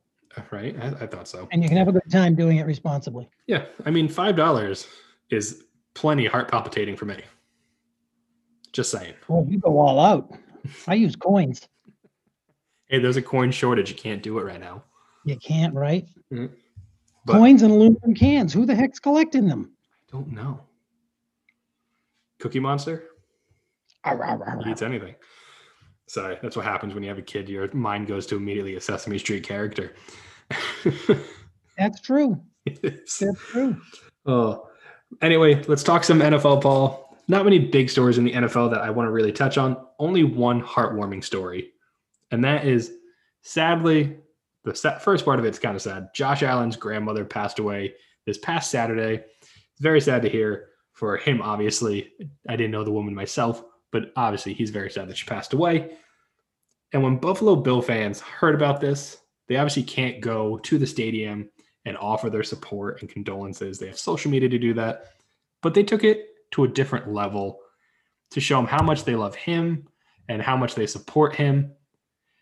[0.51, 0.75] Right?
[0.81, 1.47] I, I thought so.
[1.51, 3.29] And you can have a good time doing it responsibly.
[3.47, 4.87] Yeah, I mean, five dollars
[5.29, 7.17] is plenty heart palpitating for me.
[8.71, 9.13] Just saying.
[9.27, 10.31] Boy, you go all out.
[10.87, 11.67] I use coins.
[12.87, 13.89] Hey, there's a coin shortage.
[13.89, 14.83] You can't do it right now.
[15.25, 16.07] You can't, right?
[16.31, 16.49] Mhm.
[17.25, 18.51] But- Coins and aluminum cans.
[18.53, 19.71] Who the heck's collecting them?
[20.09, 20.59] I don't know.
[22.39, 23.05] Cookie Monster
[24.03, 25.15] Arr, arr, arr, He eats anything.
[26.07, 27.49] Sorry, that's what happens when you have a kid.
[27.49, 29.93] Your mind goes to immediately a Sesame Street character.
[31.77, 32.41] That's true.
[32.81, 33.81] That's true.
[34.25, 34.67] Oh,
[35.21, 37.17] anyway, let's talk some NFL, Paul.
[37.27, 39.77] Not many big stories in the NFL that I want to really touch on.
[39.97, 41.71] Only one heartwarming story,
[42.31, 42.91] and that is
[43.41, 44.17] sadly
[44.63, 46.09] the first part of it's kind of sad.
[46.13, 47.93] Josh Allen's grandmother passed away
[48.25, 49.23] this past Saturday.
[49.41, 51.41] It's very sad to hear for him.
[51.41, 52.11] Obviously,
[52.47, 55.95] I didn't know the woman myself, but obviously he's very sad that she passed away.
[56.91, 61.49] And when Buffalo Bill fans heard about this, they obviously can't go to the stadium
[61.85, 63.77] and offer their support and condolences.
[63.77, 65.13] They have social media to do that,
[65.61, 67.59] but they took it to a different level
[68.31, 69.87] to show him how much they love him
[70.27, 71.71] and how much they support him.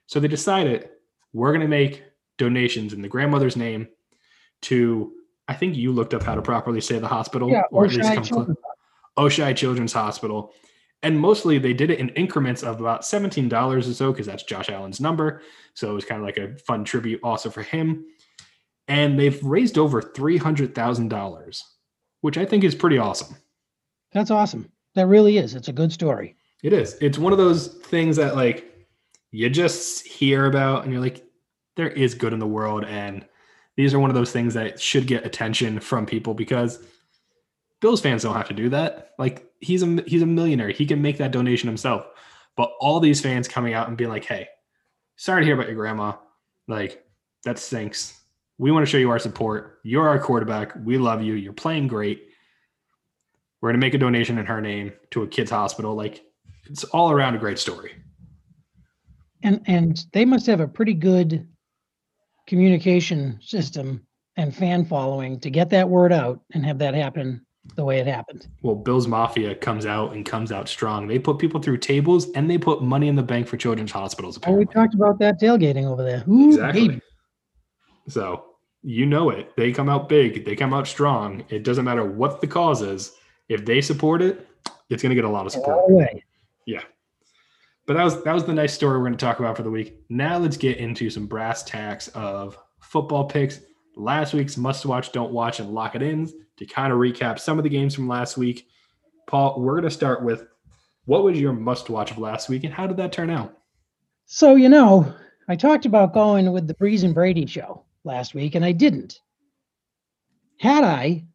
[0.07, 0.89] So they decided
[1.33, 2.03] we're going to make
[2.37, 3.89] donations in the grandmother's name
[4.63, 5.13] to
[5.47, 8.13] I think you looked up how to properly say the hospital, Yeah, or at least
[8.13, 8.23] come.
[8.23, 8.59] Children's
[9.17, 10.53] Oishei Children's Hospital.
[11.03, 14.69] And mostly they did it in increments of about $17 or so, because that's Josh
[14.69, 15.41] Allen's number.
[15.73, 18.05] So it was kind of like a fun tribute also for him.
[18.87, 21.61] And they've raised over $300,000,
[22.21, 23.35] which I think is pretty awesome.
[24.11, 24.71] That's awesome.
[24.95, 25.55] That really is.
[25.55, 26.35] It's a good story.
[26.61, 26.97] It is.
[27.01, 28.71] It's one of those things that like
[29.31, 31.25] you just hear about and you're like,
[31.77, 32.83] there is good in the world.
[32.83, 33.25] And
[33.77, 36.85] these are one of those things that should get attention from people because
[37.81, 39.11] Bills fans don't have to do that.
[39.19, 40.69] Like he's a he's a millionaire.
[40.69, 42.05] He can make that donation himself.
[42.55, 44.47] But all these fans coming out and being like, hey,
[45.15, 46.13] sorry to hear about your grandma.
[46.67, 47.03] Like,
[47.43, 48.19] that stinks.
[48.57, 49.79] We want to show you our support.
[49.83, 50.73] You're our quarterback.
[50.83, 51.33] We love you.
[51.33, 52.27] You're playing great.
[53.61, 55.95] We're going to make a donation in her name to a kid's hospital.
[55.95, 56.23] Like,
[56.65, 57.93] it's all around a great story.
[59.43, 61.47] And and they must have a pretty good
[62.47, 64.05] communication system
[64.37, 67.43] and fan following to get that word out and have that happen
[67.75, 68.47] the way it happened.
[68.63, 71.07] Well, Bills Mafia comes out and comes out strong.
[71.07, 74.39] They put people through tables and they put money in the bank for children's hospitals.
[74.45, 76.23] Oh, we talked about that tailgating over there.
[76.27, 76.87] Ooh, Exactly.
[76.87, 77.01] baby.
[78.07, 78.45] So
[78.81, 79.55] you know it.
[79.55, 80.43] They come out big.
[80.43, 81.43] They come out strong.
[81.49, 83.13] It doesn't matter what the cause is.
[83.47, 84.47] If they support it,
[84.89, 85.89] it's going to get a lot of support.
[85.89, 86.23] Way.
[87.87, 89.71] But that was that was the nice story we're going to talk about for the
[89.71, 89.97] week.
[90.07, 93.59] Now let's get into some brass tacks of football picks.
[93.95, 97.57] Last week's must watch, don't watch, and lock it in to kind of recap some
[97.57, 98.67] of the games from last week.
[99.27, 100.45] Paul, we're going to start with
[101.05, 103.57] what was your must watch of last week and how did that turn out?
[104.25, 105.13] So, you know,
[105.47, 109.19] I talked about going with the Brees and Brady show last week, and I didn't.
[110.59, 111.25] Had I,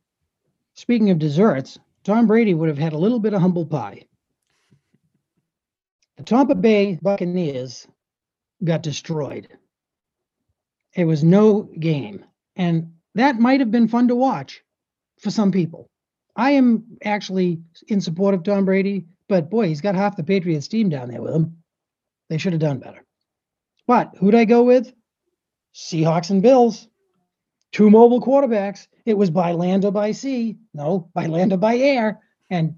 [0.75, 4.05] speaking of desserts, Tom Brady would have had a little bit of humble pie.
[6.17, 7.87] The Tampa Bay Buccaneers
[8.65, 9.49] got destroyed.
[10.95, 12.25] It was no game.
[12.57, 14.63] And that might have been fun to watch
[15.21, 15.89] for some people.
[16.35, 20.69] I am actually in support of Tom Brady, but boy, he's got half the Patriots
[20.69, 21.63] team down there with him.
[22.29, 23.05] They should have done better.
[23.87, 24.93] But who'd I go with?
[25.75, 26.89] Seahawks and Bills.
[27.73, 28.87] Two mobile quarterbacks.
[29.05, 30.57] It was by land or by sea.
[30.75, 32.21] No, by land or by air.
[32.51, 32.77] And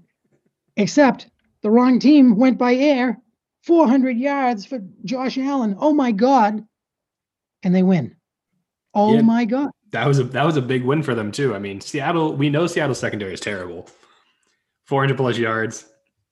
[0.75, 1.29] except
[1.61, 3.19] the wrong team went by air.
[3.63, 5.75] 400 yards for Josh Allen.
[5.79, 6.65] Oh my God.
[7.63, 8.15] And they win.
[8.93, 9.21] Oh Yeah.
[9.21, 9.69] my God.
[9.91, 11.55] That was a that was a big win for them too.
[11.55, 13.89] I mean, Seattle, we know Seattle secondary is terrible.
[14.85, 15.85] 400 plus yards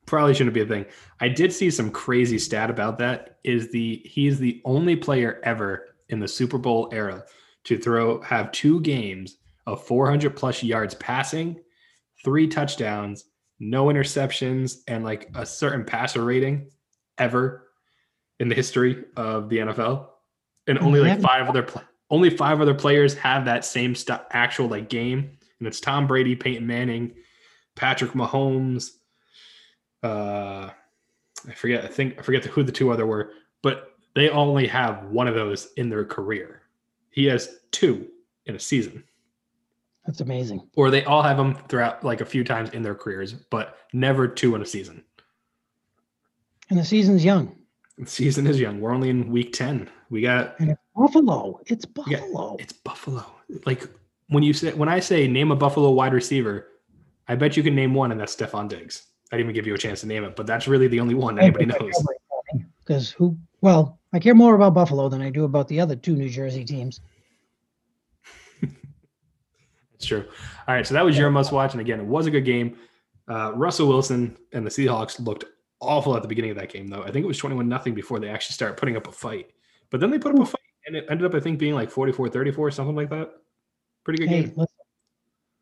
[0.05, 0.85] probably shouldn't be a thing.
[1.19, 5.39] I did see some crazy stat about that is the he is the only player
[5.43, 7.23] ever in the Super Bowl era
[7.65, 11.59] to throw have two games of 400 plus yards passing,
[12.23, 13.25] three touchdowns,
[13.59, 16.69] no interceptions and like a certain passer rating
[17.17, 17.67] ever
[18.39, 20.07] in the history of the NFL.
[20.67, 24.67] And only like five other pl- only five other players have that same st- actual
[24.67, 27.13] like game, and it's Tom Brady, Peyton Manning,
[27.75, 28.91] Patrick Mahomes.
[30.03, 30.69] Uh,
[31.47, 31.83] I forget.
[31.83, 35.35] I think I forget who the two other were, but they only have one of
[35.35, 36.61] those in their career.
[37.11, 38.07] He has two
[38.45, 39.03] in a season,
[40.05, 40.69] That's amazing.
[40.75, 44.27] or they all have them throughout like a few times in their careers, but never
[44.27, 45.03] two in a season.
[46.69, 47.55] And the season's young.
[47.97, 48.79] The season is young.
[48.79, 49.89] We're only in week ten.
[50.09, 51.59] We got And it's Buffalo.
[51.65, 51.85] It's.
[51.85, 52.55] Buffalo.
[52.59, 53.25] It's Buffalo.
[53.65, 53.89] Like
[54.29, 56.67] when you say when I say name a Buffalo wide receiver,
[57.27, 59.07] I bet you can name one, and that's Stefon Diggs.
[59.31, 61.15] I didn't even give you a chance to name it, but that's really the only
[61.15, 62.05] one anybody knows.
[62.79, 63.37] Because who?
[63.61, 66.63] Well, I care more about Buffalo than I do about the other two New Jersey
[66.63, 67.01] teams.
[69.95, 70.25] It's true.
[70.67, 72.77] All right, so that was your must watch, and again, it was a good game.
[73.27, 75.45] Uh, Russell Wilson and the Seahawks looked
[75.79, 77.03] awful at the beginning of that game, though.
[77.03, 79.51] I think it was twenty-one nothing before they actually started putting up a fight.
[79.89, 80.45] But then they put up a hmm.
[80.45, 83.31] fight, and it ended up, I think, being like 44-34, something like that.
[84.03, 84.53] Pretty good Hey, game.
[84.55, 84.75] listen,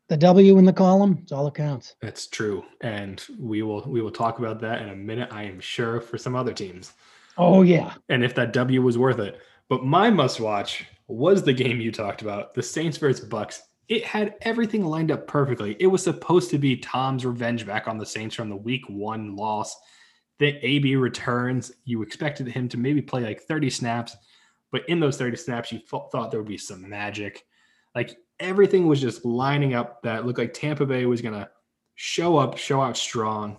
[0.08, 1.96] the W in the column, it's all that counts.
[2.00, 5.28] That's true, and we will we will talk about that in a minute.
[5.32, 6.92] I am sure for some other teams.
[7.38, 7.94] Oh yeah.
[8.08, 9.40] and if that W was worth it.
[9.68, 13.62] But my must watch was the game you talked about, the Saints versus Bucks.
[13.88, 15.76] It had everything lined up perfectly.
[15.78, 19.36] It was supposed to be Tom's revenge back on the Saints from the week one
[19.36, 19.76] loss.
[20.38, 21.72] The AB returns.
[21.84, 24.16] You expected him to maybe play like 30 snaps,
[24.70, 27.44] but in those 30 snaps, you th- thought there would be some magic.
[27.94, 31.48] Like everything was just lining up that looked like Tampa Bay was going to
[31.94, 33.56] show up, show out strong.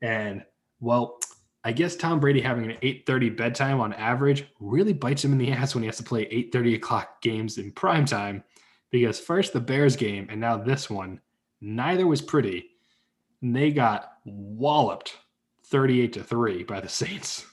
[0.00, 0.44] And
[0.80, 1.18] well,
[1.64, 5.50] I guess Tom Brady having an 8:30 bedtime on average really bites him in the
[5.52, 8.44] ass when he has to play 8:30 o'clock games in prime time.
[8.90, 11.20] Because first the Bears game and now this one,
[11.60, 12.70] neither was pretty.
[13.42, 15.16] And they got walloped
[15.70, 17.46] 38 to 3 by the Saints.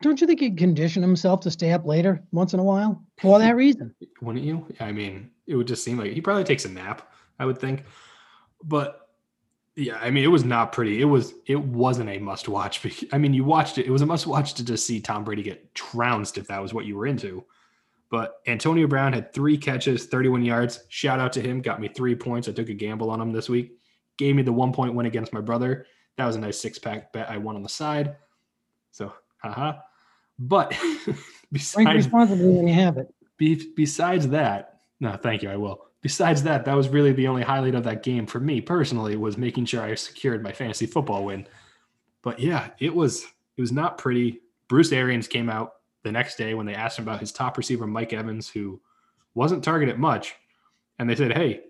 [0.00, 3.38] don't you think he'd condition himself to stay up later once in a while for
[3.38, 3.94] that reason?
[4.20, 4.66] Wouldn't you?
[4.80, 7.84] I mean, it would just seem like he probably takes a nap, I would think.
[8.64, 9.08] But
[9.74, 11.00] yeah, I mean, it was not pretty.
[11.00, 12.84] It was it wasn't a must watch.
[13.12, 13.86] I mean, you watched it.
[13.86, 16.74] It was a must watch to just see Tom Brady get trounced if that was
[16.74, 17.44] what you were into.
[18.10, 20.80] But Antonio Brown had three catches, 31 yards.
[20.90, 21.62] Shout out to him.
[21.62, 22.46] Got me three points.
[22.46, 23.78] I took a gamble on him this week.
[24.18, 25.86] Gave me the one point win against my brother.
[26.16, 28.16] That was a nice six pack bet I won on the side.
[28.90, 29.78] So, haha.
[30.38, 30.76] But
[31.52, 33.12] besides responsibly when you have it.
[33.38, 35.50] be, besides that, no, thank you.
[35.50, 35.86] I will.
[36.00, 39.38] Besides that, that was really the only highlight of that game for me personally was
[39.38, 41.46] making sure I secured my fantasy football win.
[42.22, 43.24] But yeah, it was
[43.56, 44.40] it was not pretty.
[44.68, 47.86] Bruce Arians came out the next day when they asked him about his top receiver
[47.86, 48.80] Mike Evans, who
[49.34, 50.34] wasn't targeted much,
[50.98, 51.62] and they said, "Hey,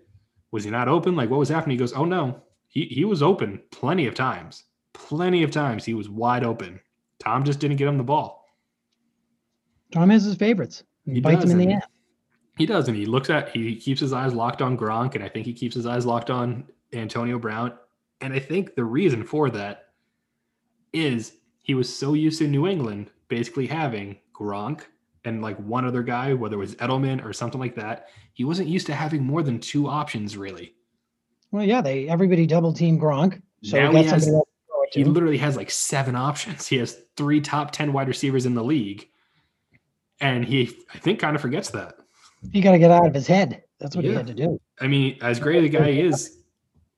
[0.51, 1.15] was he not open?
[1.15, 2.42] Like what was happening?" He goes, "Oh no,
[2.73, 5.85] he he was open plenty of times, plenty of times.
[5.85, 6.79] He was wide open.
[7.19, 8.45] Tom just didn't get him the ball."
[9.91, 10.83] Tom has his favorites.
[11.05, 11.85] He, He bites him in the ass.
[12.57, 15.29] He does, and he looks at he keeps his eyes locked on Gronk, and I
[15.29, 17.73] think he keeps his eyes locked on Antonio Brown.
[18.21, 19.89] And I think the reason for that
[20.93, 24.81] is he was so used to New England basically having Gronk
[25.25, 28.07] and like one other guy, whether it was Edelman or something like that.
[28.33, 30.73] He wasn't used to having more than two options really.
[31.53, 33.41] Well, yeah, they everybody double team Gronk.
[33.63, 34.25] So Now he has-
[34.91, 36.67] He literally has like seven options.
[36.73, 39.07] He has three top 10 wide receivers in the league.
[40.19, 41.95] And he, I think, kind of forgets that.
[42.51, 43.63] He got to get out of his head.
[43.79, 44.59] That's what he had to do.
[44.81, 46.37] I mean, as great as the guy is,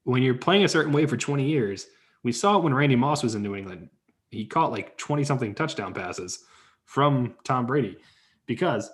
[0.03, 1.87] when you're playing a certain way for 20 years,
[2.23, 3.89] we saw it when Randy Moss was in New England.
[4.31, 6.43] He caught like 20 something touchdown passes
[6.85, 7.97] from Tom Brady
[8.45, 8.89] because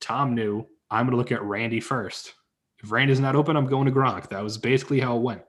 [0.00, 2.34] Tom knew I'm going to look at Randy first.
[2.82, 4.28] If Randy's not open, I'm going to Gronk.
[4.30, 5.42] That was basically how it went.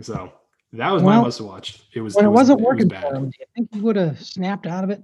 [0.00, 0.32] So
[0.72, 1.82] that was my Well, must watch.
[1.94, 3.02] It was When it, was- wasn't was working bad.
[3.08, 5.02] for him, do you think he would have snapped out of it?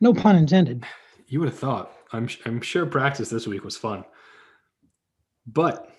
[0.00, 0.84] No pun intended.
[1.28, 1.92] You would have thought.
[2.12, 4.04] I'm I'm sure practice this week was fun.
[5.46, 5.90] But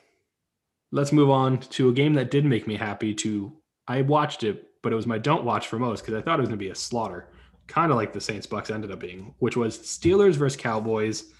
[0.91, 3.51] let's move on to a game that did make me happy to
[3.87, 6.41] I watched it, but it was my don't watch for most because I thought it
[6.41, 7.27] was gonna be a slaughter.
[7.67, 11.31] Kind of like the Saints Bucks ended up being, which was Steelers versus Cowboys.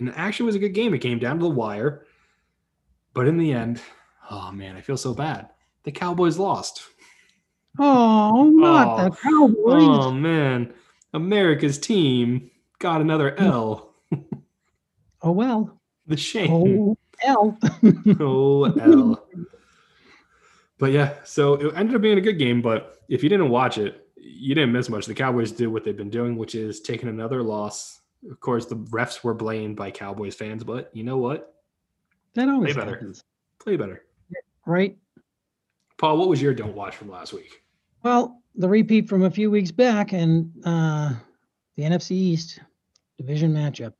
[0.00, 0.94] And it actually was a good game.
[0.94, 2.06] It came down to the wire.
[3.14, 3.80] But in the end,
[4.30, 5.50] oh man, I feel so bad.
[5.84, 6.82] The Cowboys lost.
[7.78, 9.04] Oh, not Oh.
[9.04, 9.82] the Cowboys.
[9.82, 10.72] Oh man.
[11.12, 13.44] America's team got another hmm.
[13.44, 13.94] L.
[15.22, 15.80] oh well.
[16.06, 16.50] The shame.
[16.50, 17.58] Oh L.
[18.20, 19.26] Oh, L.
[20.78, 22.62] But yeah, so it ended up being a good game.
[22.62, 25.06] But if you didn't watch it, you didn't miss much.
[25.06, 27.99] The Cowboys did what they've been doing, which is taking another loss.
[28.28, 31.54] Of course, the refs were blamed by Cowboys fans, but you know what?
[32.34, 32.90] that always better.
[32.90, 33.24] happens,
[33.58, 34.04] Play better.
[34.66, 34.96] right?
[35.98, 37.62] Paul, what was your don't watch from last week?
[38.02, 41.12] Well, the repeat from a few weeks back and uh,
[41.76, 42.60] the NFC East
[43.18, 43.92] division matchup.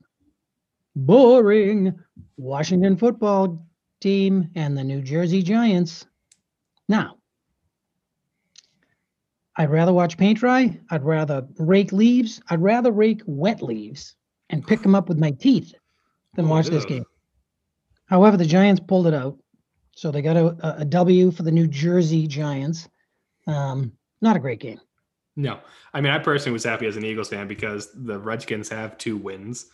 [0.95, 1.97] Boring.
[2.37, 3.65] Washington football
[3.99, 6.05] team and the New Jersey Giants.
[6.89, 7.17] Now,
[9.57, 10.79] I'd rather watch paint dry.
[10.89, 12.41] I'd rather rake leaves.
[12.49, 14.15] I'd rather rake wet leaves
[14.49, 15.73] and pick them up with my teeth
[16.35, 17.03] than Oh, watch this game.
[18.05, 19.37] However, the Giants pulled it out.
[19.95, 22.87] So they got a, a- a W for the New Jersey Giants.
[23.47, 24.79] Um, not a great game.
[25.35, 25.59] No,
[25.93, 29.15] I mean, I personally was happy as an Eagles fan because the Redskins have two
[29.17, 29.67] wins,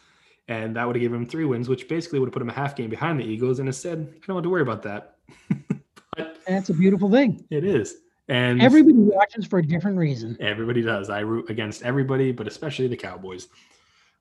[0.48, 2.54] and that would have given them three wins, which basically would have put them a
[2.54, 3.60] half game behind the Eagles.
[3.60, 5.16] And instead, I don't have to worry about that.
[6.16, 7.44] but That's a beautiful thing.
[7.50, 7.98] it is,
[8.30, 10.38] and Everybody watches for a different reason.
[10.40, 11.10] Everybody does.
[11.10, 13.48] I root against everybody, but especially the Cowboys.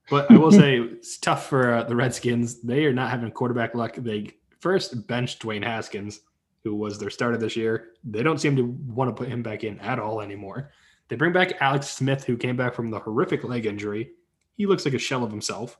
[0.08, 2.60] But I will say it's tough for uh, the Redskins.
[2.60, 3.96] They are not having quarterback luck.
[3.96, 6.20] They first benched Dwayne Haskins,
[6.62, 7.88] who was their starter this year.
[8.04, 10.70] They don't seem to want to put him back in at all anymore.
[11.08, 14.10] They bring back Alex Smith, who came back from the horrific leg injury.
[14.56, 15.78] He looks like a shell of himself.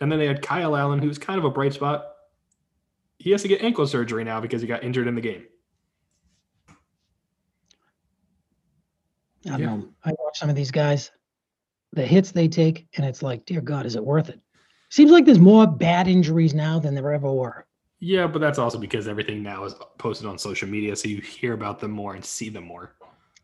[0.00, 2.06] And then they had Kyle Allen, who's kind of a bright spot.
[3.18, 5.44] He has to get ankle surgery now because he got injured in the game.
[9.46, 9.66] I don't Yeah.
[9.66, 9.88] know.
[10.04, 11.10] I watch some of these guys,
[11.92, 14.40] the hits they take, and it's like, dear God, is it worth it?
[14.90, 17.66] Seems like there's more bad injuries now than there ever were.
[18.00, 21.52] Yeah, but that's also because everything now is posted on social media, so you hear
[21.54, 22.94] about them more and see them more.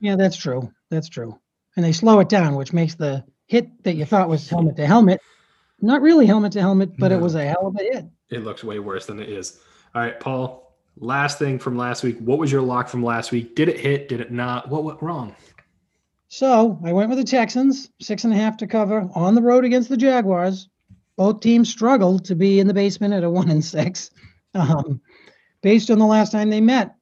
[0.00, 0.72] Yeah, that's true.
[0.90, 1.38] That's true.
[1.76, 4.86] And they slow it down, which makes the hit that you thought was helmet to
[4.86, 5.20] helmet
[5.82, 8.04] not really helmet to helmet, but it was a hell of a hit.
[8.30, 9.60] It looks way worse than it is.
[9.94, 10.76] All right, Paul.
[10.96, 12.18] Last thing from last week.
[12.18, 13.56] What was your lock from last week?
[13.56, 14.08] Did it hit?
[14.08, 14.68] Did it not?
[14.68, 15.34] What went wrong?
[16.32, 19.64] So I went with the Texans, six and a half to cover on the road
[19.64, 20.68] against the Jaguars.
[21.16, 24.10] Both teams struggled to be in the basement at a one and six.
[24.54, 25.00] Um,
[25.60, 26.94] based on the last time they met,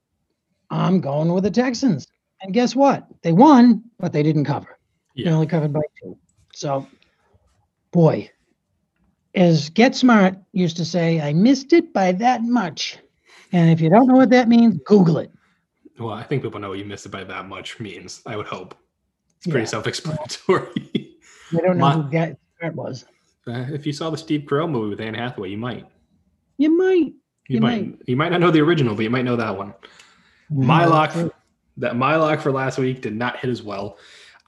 [0.71, 2.07] I'm going with the Texans.
[2.41, 3.07] And guess what?
[3.21, 4.79] They won, but they didn't cover.
[5.15, 6.17] They only covered by two.
[6.55, 6.87] So,
[7.91, 8.31] boy,
[9.35, 12.97] as Get Smart used to say, I missed it by that much.
[13.51, 15.31] And if you don't know what that means, Google it.
[15.99, 18.23] Well, I think people know what you missed it by that much means.
[18.25, 18.75] I would hope
[19.39, 19.65] it's pretty Yeah.
[19.65, 21.15] self-explanatory.
[21.51, 23.05] They don't know who that was.
[23.47, 25.87] Uh, if you saw the Steve Carell movie with Anne Hathaway, you might.
[26.57, 27.07] You might.
[27.47, 27.87] You, You might.
[27.87, 28.01] might.
[28.05, 29.73] You might not know the original, but you might know that one.
[30.51, 31.11] My lock,
[31.77, 33.97] that my lock for last week did not hit as well.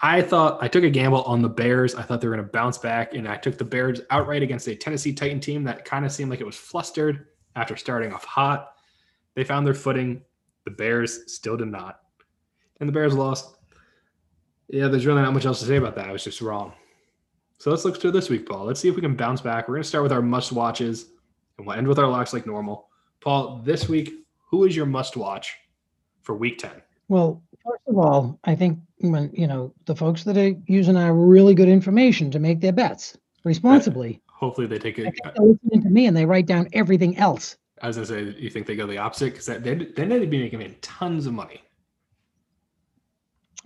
[0.04, 1.96] I thought I took a gamble on the Bears.
[1.96, 4.68] I thought they were going to bounce back, and I took the Bears outright against
[4.68, 8.26] a Tennessee Titan team that kind of seemed like it was flustered after starting off
[8.26, 8.74] hot.
[9.34, 10.22] They found their footing.
[10.66, 12.02] The Bears still did not,
[12.80, 13.56] and the Bears lost.
[14.72, 16.08] Yeah, there's really not much else to say about that.
[16.08, 16.72] I was just wrong.
[17.58, 18.66] So let's look to this week, Paul.
[18.66, 19.68] Let's see if we can bounce back.
[19.68, 21.08] We're going to start with our must watches,
[21.58, 22.88] and we'll end with our locks like normal.
[23.20, 24.14] Paul, this week,
[24.50, 25.56] who is your must watch
[26.22, 26.72] for week 10?
[27.10, 31.14] Well, first of all, I think when you know the folks that are using our
[31.14, 35.14] really good information to make their bets responsibly, Hopefully, they take it.
[35.24, 37.58] they're listening to me and they write down everything else.
[37.82, 40.30] As I was gonna say, you think they go the opposite because they then they'd
[40.30, 41.62] be making tons of money.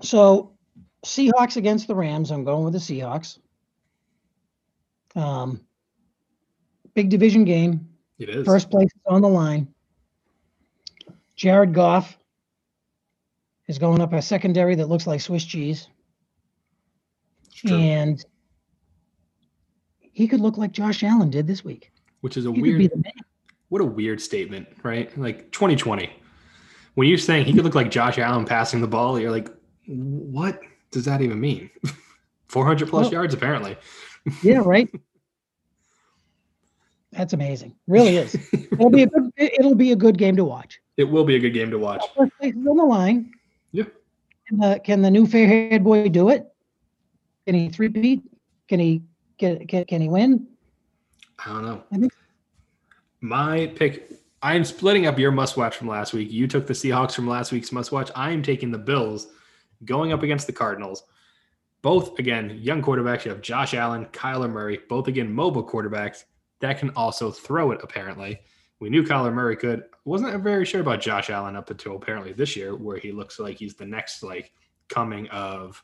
[0.01, 0.54] So,
[1.05, 2.31] Seahawks against the Rams.
[2.31, 3.37] I'm going with the Seahawks.
[5.15, 5.61] Um,
[6.95, 7.87] big division game.
[8.17, 8.45] It is.
[8.45, 9.67] First place is on the line.
[11.35, 12.17] Jared Goff
[13.67, 15.87] is going up a secondary that looks like Swiss cheese,
[17.67, 18.23] and
[19.99, 21.91] he could look like Josh Allen did this week.
[22.21, 22.91] Which is a He weird.
[23.69, 25.15] What a weird statement, right?
[25.17, 26.09] Like 2020,
[26.93, 29.49] when you're saying he could look like Josh Allen passing the ball, you're like,
[29.87, 30.61] what
[30.95, 31.69] does that even mean?
[32.47, 33.75] 400 plus Well- yards, apparently.
[34.41, 34.89] Yeah, right.
[37.11, 37.75] That's amazing.
[37.87, 38.35] Really is.
[38.53, 39.31] It'll be a good.
[39.37, 40.79] It'll be a good game to watch.
[40.97, 42.01] It will be a good game to watch.
[42.15, 43.33] First place is on the line.
[43.73, 43.83] Yeah.
[44.47, 46.47] Can the, can the new fair-haired boy do it?
[47.45, 48.21] Can he three beat?
[48.69, 49.01] Can he
[49.37, 50.47] can, can, can he win?
[51.45, 51.83] I don't know.
[51.91, 52.13] I think-
[53.19, 54.09] My pick.
[54.41, 56.31] I'm splitting up your must watch from last week.
[56.31, 58.09] You took the Seahawks from last week's must watch.
[58.15, 59.27] I am taking the Bills
[59.83, 61.03] going up against the Cardinals.
[61.81, 63.25] Both, again, young quarterbacks.
[63.25, 66.23] You have Josh Allen, Kyler Murray, both, again, mobile quarterbacks
[66.61, 68.39] that can also throw it, apparently.
[68.79, 69.83] We knew Kyler Murray could.
[70.05, 73.57] Wasn't very sure about Josh Allen up until apparently this year, where he looks like
[73.57, 74.51] he's the next, like,
[74.87, 75.83] coming of,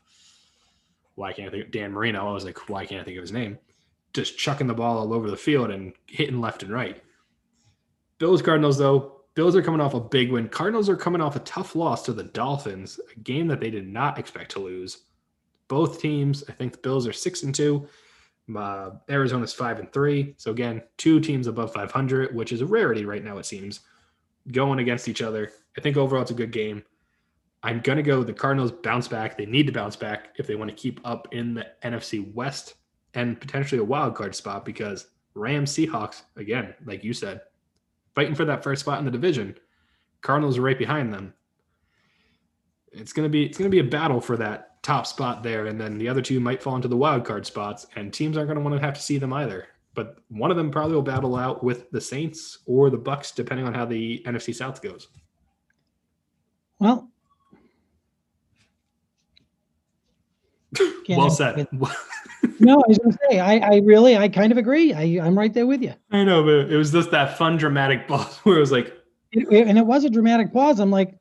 [1.14, 2.28] why can't I think, Dan Marino.
[2.28, 3.58] I was like, why can't I think of his name?
[4.12, 7.02] Just chucking the ball all over the field and hitting left and right.
[8.18, 10.48] Bills Cardinals though, Bills are coming off a big win.
[10.48, 13.88] Cardinals are coming off a tough loss to the Dolphins, a game that they did
[13.88, 15.04] not expect to lose.
[15.68, 17.88] Both teams, I think the Bills are six and two.
[18.54, 20.34] Uh, Arizona's five and three.
[20.36, 23.38] So again, two teams above 500, which is a rarity right now.
[23.38, 23.80] It seems
[24.50, 25.50] going against each other.
[25.78, 26.82] I think overall it's a good game.
[27.62, 28.24] I'm gonna go.
[28.24, 29.38] The Cardinals bounce back.
[29.38, 32.74] They need to bounce back if they want to keep up in the NFC West
[33.14, 37.40] and potentially a wild card spot because Rams Seahawks again, like you said,
[38.14, 39.56] fighting for that first spot in the division.
[40.20, 41.34] Cardinals are right behind them.
[42.92, 45.98] It's gonna be it's gonna be a battle for that top spot there, and then
[45.98, 48.74] the other two might fall into the wild card spots, and teams aren't gonna want
[48.74, 49.66] to have to see them either.
[49.94, 53.66] But one of them probably will battle out with the Saints or the Bucks, depending
[53.66, 55.08] on how the NFC South goes.
[56.78, 57.11] Well,
[60.76, 61.68] Can't well have- said.
[62.60, 64.92] no, I was going to say, I, I really, I kind of agree.
[64.92, 65.94] I, I'm right there with you.
[66.10, 68.96] I know, but it was just that fun dramatic pause where it was like,
[69.32, 70.80] It- it- and it was a dramatic pause.
[70.80, 71.18] I'm like,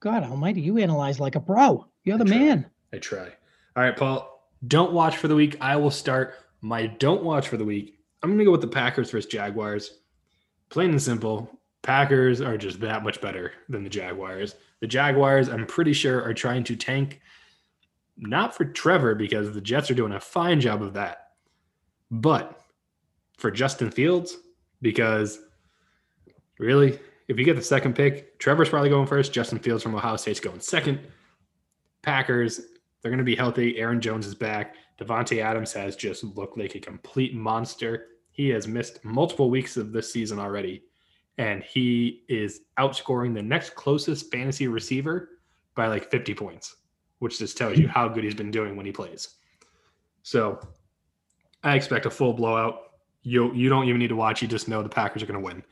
[0.00, 1.86] God Almighty, you analyze like a pro.
[2.04, 2.66] You're the I man.
[2.92, 3.28] I try.
[3.76, 4.26] All right, Paul.
[4.66, 5.56] Don't watch for the week.
[5.60, 7.98] I will start my don't watch for the week.
[8.22, 9.98] I'm gonna go with the Packers versus Jaguars.
[10.70, 11.50] Plain and simple.
[11.82, 14.54] Packers are just that much better than the Jaguars.
[14.80, 17.20] The Jaguars, I'm pretty sure, are trying to tank
[18.20, 21.30] not for Trevor because the Jets are doing a fine job of that,
[22.10, 22.60] but
[23.38, 24.36] for Justin Fields
[24.82, 25.40] because
[26.58, 26.98] really,
[27.28, 29.32] if you get the second pick, Trevor's probably going first.
[29.32, 31.00] Justin Fields from Ohio State's going second.
[32.02, 32.60] Packers,
[33.00, 33.78] they're going to be healthy.
[33.78, 34.74] Aaron Jones is back.
[35.00, 38.06] Davante Adams has just looked like a complete monster.
[38.32, 40.82] He has missed multiple weeks of this season already,
[41.38, 45.30] and he is outscoring the next closest fantasy receiver
[45.74, 46.76] by like 50 points,
[47.20, 49.28] which just tells you how good he's been doing when he plays.
[50.22, 50.58] So
[51.62, 52.80] I expect a full blowout.
[53.22, 54.42] You you don't even need to watch.
[54.42, 55.62] You just know the Packers are going to win.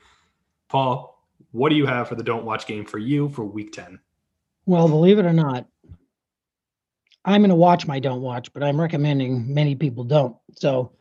[0.69, 1.19] Paul,
[1.51, 3.99] what do you have for the don't watch game for you for week 10?
[4.65, 5.65] Well, believe it or not,
[7.25, 10.35] I'm going to watch my don't watch, but I'm recommending many people don't.
[10.57, 10.91] So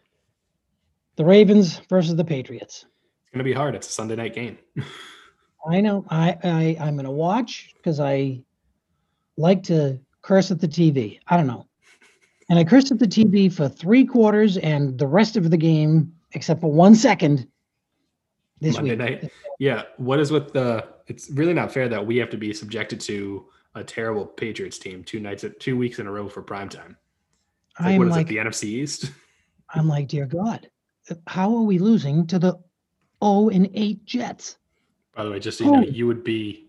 [1.16, 2.86] the Ravens versus the Patriots.
[3.22, 3.74] It's going to be hard.
[3.74, 4.56] It's a Sunday night game.
[5.70, 8.40] I know I, I I'm going to watch because I
[9.36, 11.18] like to curse at the TV.
[11.26, 11.66] I don't know.
[12.50, 16.12] And I cursed at the TV for three quarters and the rest of the game,
[16.32, 17.48] except for one second
[18.60, 19.22] this Monday week.
[19.22, 19.32] night.
[19.58, 19.84] Yeah.
[19.96, 20.86] What is with the?
[21.06, 25.02] It's really not fair that we have to be subjected to a terrible Patriots team
[25.02, 26.96] two nights, at two weeks in a row for prime time.
[27.80, 28.28] Like, I'm what is like, it?
[28.28, 29.10] The NFC East.
[29.74, 30.68] I'm like, dear God,
[31.26, 32.54] how are we losing to the
[33.24, 34.58] 0 and 8 Jets?
[35.14, 35.90] By the way, just so you know, oh.
[35.90, 36.67] you would be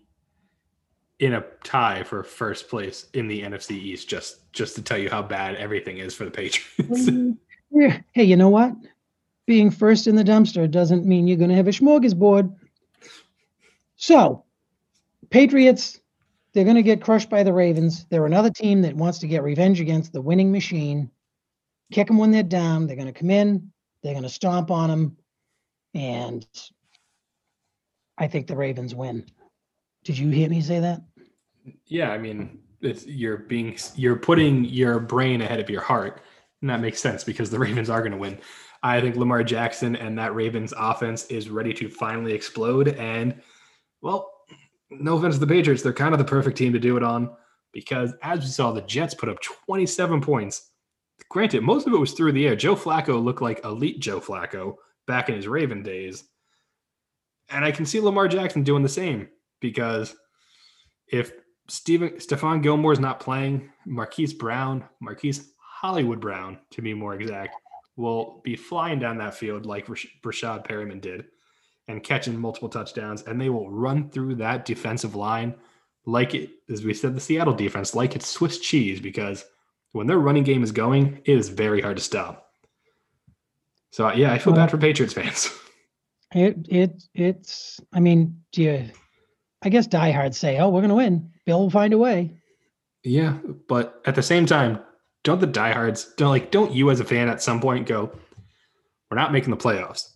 [1.20, 4.08] in a tie for first place in the NFC East.
[4.08, 7.08] Just just to tell you how bad everything is for the Patriots.
[8.12, 8.72] Hey, you know what?
[9.46, 12.52] Being first in the dumpster doesn't mean you're going to have a smorgasbord.
[13.94, 14.44] So,
[15.30, 16.00] Patriots,
[16.52, 18.06] they're going to get crushed by the Ravens.
[18.06, 21.12] They're another team that wants to get revenge against the winning machine.
[21.92, 22.88] Kick them when they're down.
[22.88, 23.70] They're going to come in.
[24.02, 25.16] They're going to stomp on them,
[25.94, 26.44] and
[28.18, 29.26] I think the Ravens win.
[30.04, 31.02] Did you hear me say that?
[31.86, 36.22] Yeah, I mean, it's you're being you're putting your brain ahead of your heart,
[36.60, 38.38] and that makes sense because the Ravens are going to win.
[38.82, 42.88] I think Lamar Jackson and that Ravens offense is ready to finally explode.
[42.88, 43.40] And
[44.00, 44.30] well,
[44.90, 47.30] no offense to the Patriots, they're kind of the perfect team to do it on
[47.72, 50.70] because as we saw, the Jets put up 27 points.
[51.28, 52.56] Granted, most of it was through the air.
[52.56, 56.24] Joe Flacco looked like elite Joe Flacco back in his Raven days.
[57.50, 59.28] And I can see Lamar Jackson doing the same
[59.60, 60.14] because
[61.08, 61.32] if
[61.70, 67.54] Stephen Stephon Gilmore is not playing, Marquise Brown, Marquise Hollywood Brown, to be more exact,
[67.96, 71.26] will be flying down that field like Rash- Rashad Perriman did
[71.86, 73.22] and catching multiple touchdowns.
[73.22, 75.54] And they will run through that defensive line
[76.06, 79.44] like it, as we said, the Seattle defense, like it's Swiss cheese because
[79.92, 82.48] when their running game is going, it is very hard to stop.
[83.92, 85.50] So, yeah, I feel bad for Patriots fans.
[86.32, 87.80] It it it's.
[87.92, 88.90] I mean, do you?
[89.62, 91.30] I guess diehards say, "Oh, we're going to win.
[91.46, 92.30] Bill will find a way."
[93.02, 93.38] Yeah,
[93.68, 94.78] but at the same time,
[95.24, 98.10] don't the diehards don't like don't you as a fan at some point go,
[99.10, 100.10] we're not making the playoffs.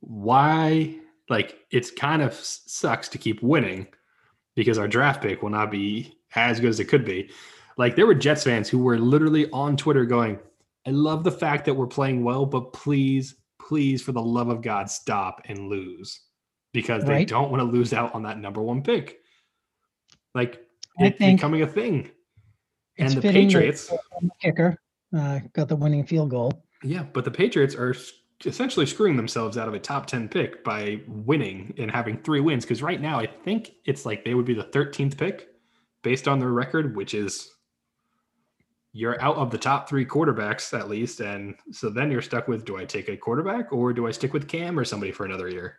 [0.00, 0.96] Why?
[1.28, 3.86] Like it's kind of sucks to keep winning
[4.56, 7.30] because our draft pick will not be as good as it could be.
[7.76, 10.38] Like there were Jets fans who were literally on Twitter going,
[10.86, 14.62] I love the fact that we're playing well, but please, please, for the love of
[14.62, 16.20] God, stop and lose
[16.72, 17.28] because they Right.
[17.28, 19.20] don't want to lose out on that number one pick.
[20.34, 20.62] Like
[20.98, 22.10] it's becoming a thing.
[22.98, 23.86] And the Patriots,
[24.20, 24.76] the kicker
[25.16, 26.52] uh, got the winning field goal.
[26.82, 27.94] yeah, but the Patriots are
[28.44, 32.64] essentially screwing themselves out of a top 10 pick by winning and having three wins.
[32.64, 35.48] Because right now, I think it's like they would be the 13th pick
[36.02, 37.52] based on their record, which is
[38.92, 41.20] you're out of the top three quarterbacks at least.
[41.20, 44.32] And so then you're stuck with do I take a quarterback or do I stick
[44.32, 45.76] with Cam or somebody for another year?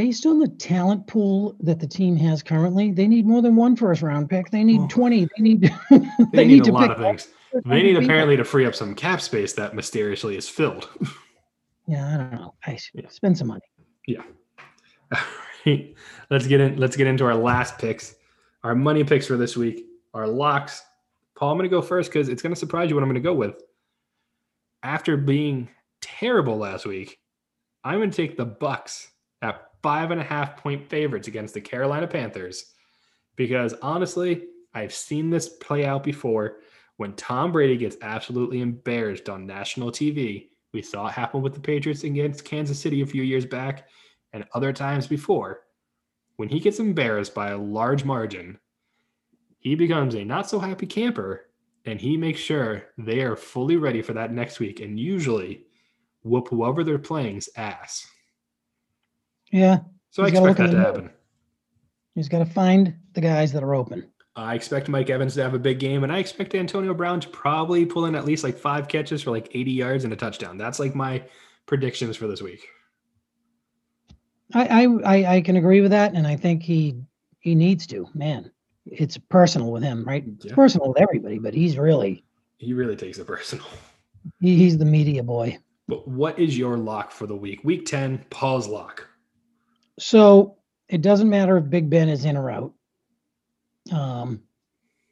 [0.00, 3.76] Based on the talent pool that the team has currently, they need more than one
[3.76, 4.48] first round pick.
[4.50, 4.88] They need Oh.
[4.88, 5.28] 20.
[5.36, 5.98] They need They,
[6.32, 7.28] they, need, need, a to lot of things.
[7.66, 10.88] They need apparently to free up some cap space that mysteriously is filled.
[11.86, 12.54] Yeah, I don't know.
[12.66, 13.08] I s- Yeah.
[13.10, 13.60] spend some money.
[15.12, 15.18] All
[15.66, 15.94] right.
[16.30, 16.78] Let's get in.
[16.78, 18.14] Let's get into our last picks,
[18.64, 19.84] our money picks for this week,
[20.14, 20.82] our locks.
[21.36, 23.22] Paul, I'm going to go first because it's going to surprise you what I'm going
[23.22, 23.60] to go with.
[24.82, 25.68] After being
[26.00, 27.18] terrible last week,
[27.84, 29.10] I'm going to take the Bucks
[29.42, 32.72] at five and a half point favorites against the Carolina Panthers
[33.36, 36.58] because honestly, I've seen this play out before.
[36.96, 41.60] When Tom Brady gets absolutely embarrassed on national TV, we saw it happen with the
[41.60, 43.88] Patriots against Kansas City a few years back
[44.32, 45.62] and other times before,
[46.36, 48.58] when he gets embarrassed by a large margin,
[49.58, 51.46] he becomes a not so happy camper
[51.84, 55.64] and he makes sure they are fully ready for that next week and usually
[56.22, 58.06] whoop whoever they're playing's ass.
[59.50, 59.78] Yeah,
[60.10, 61.10] So I expect that to happen.
[62.14, 64.08] he's got to find the guys that are open.
[64.36, 67.28] I expect Mike Evans to have a big game, and I expect Antonio Brown to
[67.28, 70.56] probably pull in at least like five catches for like 80 yards and a touchdown.
[70.56, 71.24] That's like my
[71.66, 72.66] predictions for this week.
[74.54, 76.96] I, I I I can agree with that, and I think he
[77.40, 78.06] he needs to.
[78.14, 78.50] Man,
[78.86, 80.24] it's personal with him, right?
[80.26, 80.54] It's Yeah.
[80.54, 82.24] personal with everybody, but he's really
[82.58, 83.64] He really takes it personal.
[84.40, 85.58] he, he's the media boy.
[85.88, 87.60] But what is your lock for the week?
[87.64, 89.08] Week 10, Paul's lock.
[90.00, 90.56] So
[90.88, 92.72] it doesn't matter if Big Ben is in or out,
[93.92, 94.40] um,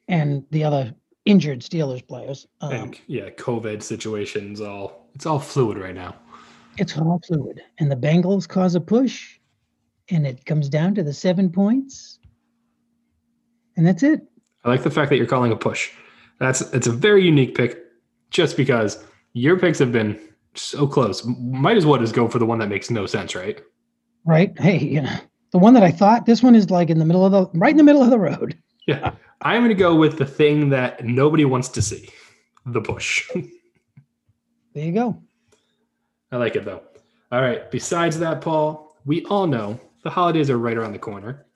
[0.07, 2.47] and the other injured Steelers players.
[2.61, 6.15] Um, and yeah, COVID situations all it's all fluid right now.
[6.77, 9.37] it's all fluid, and the Bengals cause a push,
[10.09, 12.17] and it comes down to the seven points,
[13.77, 14.21] and that's it.
[14.63, 15.91] I like the fact that you're calling a push.
[16.39, 17.77] That's it's a very unique pick,
[18.31, 20.19] just because your picks have been
[20.55, 21.23] so close.
[21.25, 23.61] Might as well just go for the one that makes no sense, right?
[24.25, 24.57] Right?
[24.59, 25.17] Hey, you know,
[25.51, 27.71] the one that I thought this one is like in the middle of the right
[27.71, 28.57] in the middle of the road.
[28.87, 29.13] Yeah.
[29.41, 32.09] I'm going to go with the thing that nobody wants to see
[32.65, 33.29] the push.
[34.75, 35.21] There you go.
[36.31, 36.83] I like it though.
[37.31, 37.69] All right.
[37.71, 41.47] Besides that, Paul, we all know the holidays are right around the corner.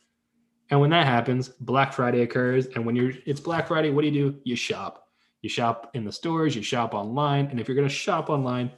[0.70, 2.66] And when that happens, Black Friday occurs.
[2.68, 4.40] And when you're it's Black Friday, what do you do?
[4.44, 5.08] You shop.
[5.42, 7.48] You shop in the stores, you shop online.
[7.48, 8.72] And if you're going to shop online,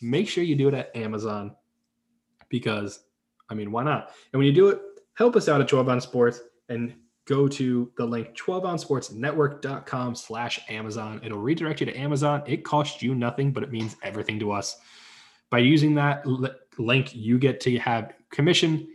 [0.00, 1.56] make sure you do it at Amazon
[2.48, 3.00] because,
[3.50, 4.10] I mean, why not?
[4.32, 4.80] And when you do it,
[5.14, 6.94] help us out at 12oz Sports and
[7.26, 11.20] go to the link 12ouncesportsnetwork.com slash Amazon.
[11.22, 12.42] It'll redirect you to Amazon.
[12.46, 14.76] It costs you nothing, but it means everything to us.
[15.50, 18.88] By using that li- link, you get to have commission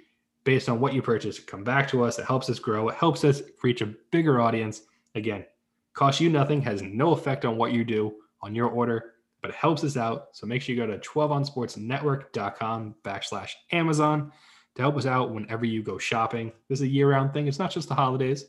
[0.43, 1.39] based on what you purchase.
[1.39, 2.19] Come back to us.
[2.19, 2.89] It helps us grow.
[2.89, 4.81] It helps us reach a bigger audience.
[5.15, 5.45] Again,
[5.93, 9.12] costs you nothing, has no effect on what you do on your order,
[9.43, 10.29] but it helps us out.
[10.31, 14.31] So make sure you go to 12ouncesportsnetwork.com backslash Amazon
[14.75, 16.53] to help us out whenever you go shopping.
[16.69, 17.47] This is a year round thing.
[17.49, 18.45] It's not just the holidays,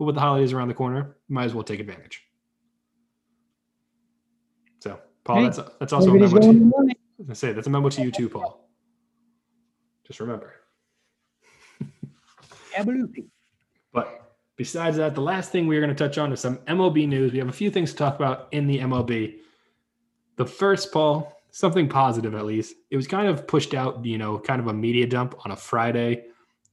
[0.00, 2.24] but with the holidays around the corner, you might as well take advantage.
[4.80, 6.72] So, Paul, Hey, that's that's also a memo to you.
[6.76, 8.68] I was gonna say that's a memo to you too, Paul.
[10.04, 10.54] Just remember.
[12.76, 13.26] Absolutely.
[13.92, 17.30] But besides that, the last thing we're going to touch on is some MLB news.
[17.30, 19.36] We have a few things to talk about in the MLB.
[20.36, 22.74] The first, Paul, something positive at least.
[22.90, 25.56] It was kind of pushed out, you know, kind of a media dump on a
[25.56, 26.24] Friday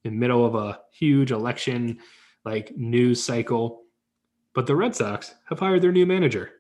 [0.03, 1.99] in middle of a huge election
[2.45, 3.83] like news cycle.
[4.53, 6.51] But the Red Sox have hired their new manager.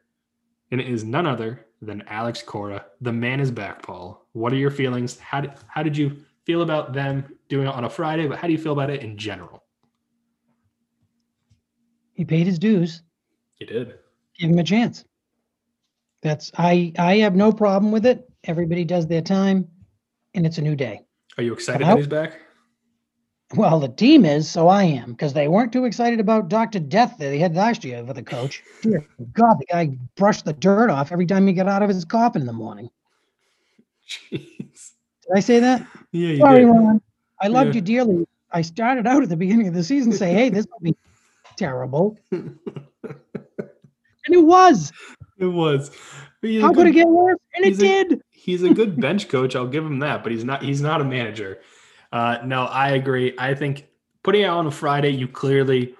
[0.71, 2.85] And it is none other than Alex Cora.
[3.01, 4.27] The man is back, Paul.
[4.33, 5.17] What are your feelings?
[5.19, 8.27] How did, how did you feel about them doing it on a Friday?
[8.27, 9.63] But how do you feel about it in general?
[12.13, 13.01] He paid his dues.
[13.55, 13.95] He did.
[14.37, 15.05] Give him a chance.
[16.21, 18.29] That's I I have no problem with it.
[18.43, 19.67] Everybody does their time,
[20.33, 21.01] and it's a new day.
[21.37, 22.39] Are you excited that he's back?
[23.55, 27.17] Well, the team is, so I am, because they weren't too excited about Doctor Death
[27.17, 28.61] that they had last year with the coach.
[28.83, 29.03] Dear
[29.33, 32.41] God, the guy brushed the dirt off every time he got out of his coffin
[32.41, 32.89] in the morning.
[34.07, 34.91] Jeez.
[35.23, 35.85] Did I say that?
[36.11, 36.65] Yeah, you Sorry, did.
[36.65, 37.01] Ron.
[37.39, 37.75] I loved Yeah.
[37.75, 38.27] you dearly.
[38.51, 40.95] I started out at the beginning of the season say, "Hey, this will be
[41.57, 42.57] terrible," and
[44.25, 44.91] it was.
[45.45, 45.89] It was.
[46.41, 47.37] But he's a How could it get worse?
[47.55, 48.21] And it a- did.
[48.29, 49.55] he's a good bench coach.
[49.55, 50.61] I'll give him that, but he's not.
[50.63, 51.59] He's not a manager.
[52.11, 53.33] Uh, no, I agree.
[53.37, 53.87] I think
[54.23, 55.95] putting it out on a Friday, you clearly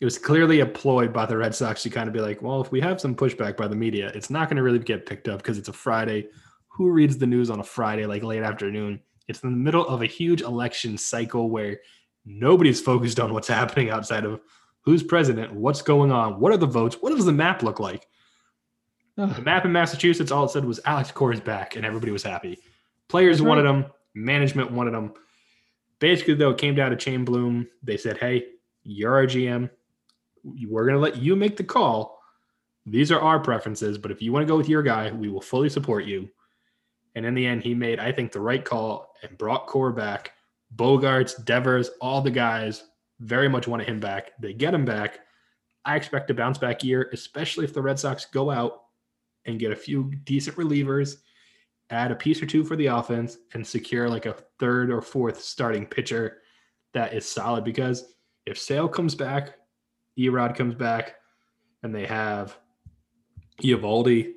[0.00, 2.60] it was clearly a ploy by the Red Sox to kind of be like, well,
[2.60, 5.28] if we have some pushback by the media, it's not going to really get picked
[5.28, 6.26] up because it's a Friday.
[6.68, 9.00] Who reads the news on a Friday, like late afternoon?
[9.28, 11.78] It's in the middle of a huge election cycle where
[12.24, 14.40] nobody's focused on what's happening outside of
[14.80, 18.08] who's president, what's going on, what are the votes, what does the map look like?
[19.28, 22.24] The map in Massachusetts, all it said was Alex Cora is back, and everybody was
[22.24, 22.58] happy.
[23.08, 23.74] Players That's wanted right.
[23.76, 25.12] him, management wanted him.
[26.00, 27.68] Basically, though, it came down to Chaim Bloom.
[27.82, 28.46] They said, "Hey,
[28.82, 29.70] you're our GM.
[30.42, 32.20] We're going to let you make the call.
[32.84, 35.40] These are our preferences, but if you want to go with your guy, we will
[35.40, 36.28] fully support you."
[37.14, 40.32] And in the end, he made, I think, the right call and brought Cora back.
[40.74, 42.84] Bogaerts, Devers, all the guys
[43.20, 44.32] very much wanted him back.
[44.40, 45.20] They get him back.
[45.84, 48.81] I expect a bounce back year, especially if the Red Sox go out
[49.46, 51.16] and get a few decent relievers,
[51.90, 55.40] add a piece or two for the offense, and secure like a third or fourth
[55.40, 56.38] starting pitcher
[56.94, 57.64] that is solid.
[57.64, 58.14] Because
[58.46, 59.54] if Sale comes back,
[60.16, 61.16] E-Rod comes back,
[61.82, 62.56] and they have
[63.62, 64.32] Eovaldi,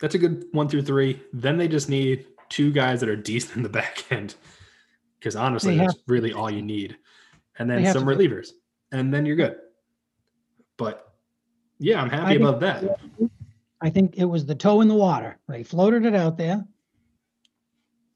[0.00, 1.22] that's a good one through three.
[1.32, 4.34] Then they just need two guys that are decent in the back end.
[5.18, 6.96] Because honestly, They that's really all you need.
[7.58, 8.50] And then some relievers.
[8.90, 9.56] And then you're good.
[10.76, 11.12] But
[11.78, 12.98] yeah, I'm happy I about that.
[13.82, 15.38] I think it was the toe in the water.
[15.48, 16.64] They floated it out there,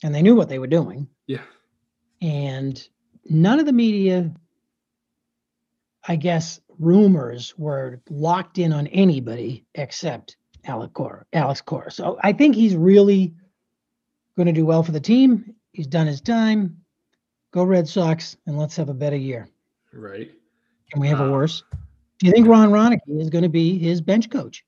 [0.03, 1.09] and they knew what they were doing.
[1.27, 1.43] Yeah.
[2.23, 2.89] And
[3.29, 4.33] none of the media,
[6.07, 11.25] I guess, rumors were locked in on anybody except Alex Cora.
[11.33, 11.91] Alex Cora.
[11.91, 13.35] So I think he's really
[14.37, 15.55] going to do well for the team.
[15.73, 16.77] He's done his time.
[17.53, 19.49] Go Red Sox, and let's have a better year.
[19.93, 20.31] Right.
[20.93, 21.65] Can we have Uh, a worse?
[22.19, 24.65] Do you think Ron Roenicke is going to be his bench coach?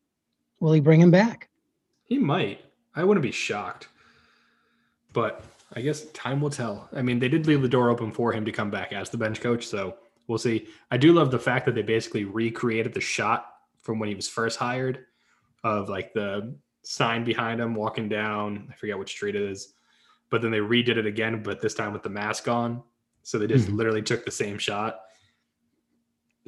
[0.61, 1.49] Will he bring him back?
[2.05, 2.61] He might.
[2.97, 3.89] I wouldn't be shocked.
[5.13, 5.45] But
[5.75, 6.89] I guess time will tell.
[6.93, 9.19] I mean, they did leave the door open for him to come back as the
[9.19, 9.97] bench coach, so
[10.27, 10.69] we'll see.
[10.91, 14.29] I do love the fact that they basically recreated the shot from when he was
[14.29, 15.07] first hired
[15.65, 18.69] of like the sign behind him walking down.
[18.71, 19.75] I forget which street it is.
[20.31, 22.83] But then they redid it again, but this time with the mask on.
[23.23, 23.77] So they just Mhm.
[23.77, 25.01] literally took the same shot.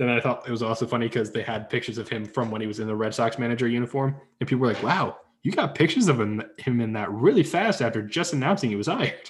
[0.00, 2.62] Then I thought it was also funny because they had pictures of him from when
[2.62, 5.74] he was in the Red Sox manager uniform, and people were like, "Wow, you got
[5.74, 9.28] pictures of him him in that really fast after just announcing he was hired."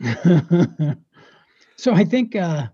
[1.76, 2.68] so I think uh,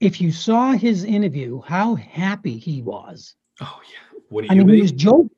[0.00, 3.34] if you saw his interview, how happy he was.
[3.62, 4.20] Oh yeah.
[4.28, 4.76] What do I you mean, be?
[4.76, 5.30] he was joking,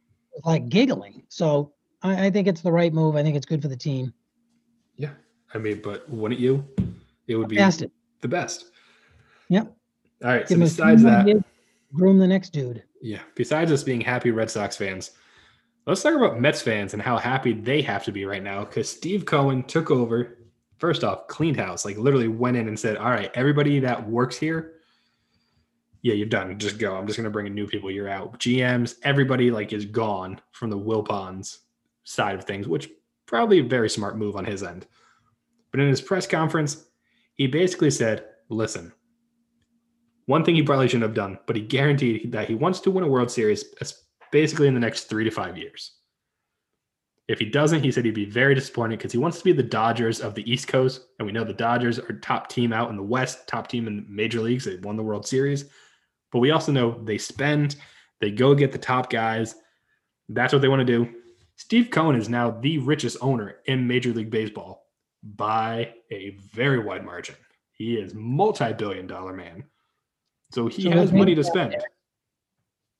[0.44, 1.22] like giggling.
[1.28, 3.14] So I, I think it's the right move.
[3.14, 4.12] I think it's good for the team.
[4.96, 5.10] yeah.
[5.54, 6.66] I mean, but wouldn't you?
[7.28, 7.54] It would be
[8.20, 8.72] the best.
[9.48, 9.72] Yep.
[10.22, 10.46] All right.
[10.46, 11.26] Give few besides that,
[11.92, 12.82] groom the next dude.
[13.02, 13.20] yeah.
[13.34, 15.12] Besides us being happy Red Sox fans,
[15.86, 18.88] let's talk about Mets fans and how happy they have to be right now because
[18.88, 20.38] Steve Cohen took over.
[20.78, 21.84] First off, cleaned house.
[21.84, 24.74] Like literally went in and said, "All right, everybody that works here,
[26.02, 26.58] yeah, you're done.
[26.58, 26.96] Just go.
[26.96, 27.90] I'm just gonna bring in new people.
[27.90, 28.38] You're out.
[28.38, 31.58] GMs, everybody like is gone from the Wilpons
[32.02, 32.90] side of things, which
[33.26, 34.86] probably a very smart move on his end.
[35.70, 36.84] But in his press conference,
[37.34, 38.92] he basically said, "Listen,
[40.26, 43.04] one thing he probably shouldn't have done, but he guaranteed that he wants to win
[43.04, 43.64] a World Series,
[44.32, 45.92] basically in the next three to five years.
[47.26, 49.62] If he doesn't, he said he'd be very disappointed because he wants to be the
[49.62, 52.96] Dodgers of the East Coast, and we know the Dodgers are top team out in
[52.96, 54.64] the West, top team in major leagues.
[54.64, 55.64] They won the World Series,
[56.32, 57.76] but we also know they spend,
[58.20, 59.54] they go get the top guys.
[60.28, 61.08] That's what they want to do.
[61.56, 64.86] Steve Cohen is now the richest owner in Major League Baseball
[65.22, 67.36] by a very wide margin.
[67.72, 69.64] He is multi-billion dollar man.
[70.54, 71.76] So he So has money to spend.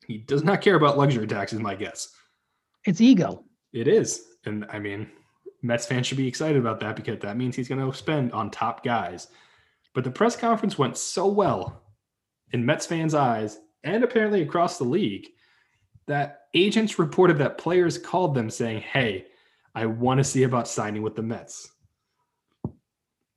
[0.07, 2.09] He does not care about luxury tax, is my guess.
[2.85, 3.45] It's ego.
[3.73, 4.23] It is.
[4.45, 5.09] And I mean,
[5.63, 8.51] Mets fans should be excited about that because that means he's going to spend on
[8.51, 9.29] top guys.
[9.95, 11.83] But the press conference went so well
[12.53, 15.29] in Mets fans' eyes and apparently across the league
[16.07, 19.27] that agents reported that players called them saying, Hey,
[19.77, 21.71] I want to see about signing with the Mets.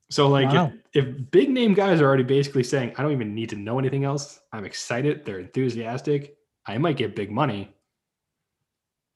[0.09, 0.71] So, like, Wow.
[0.93, 3.77] if, if big name guys are already basically saying, I don't even need to know
[3.77, 7.75] anything else, I'm excited, they're enthusiastic, I might get big money,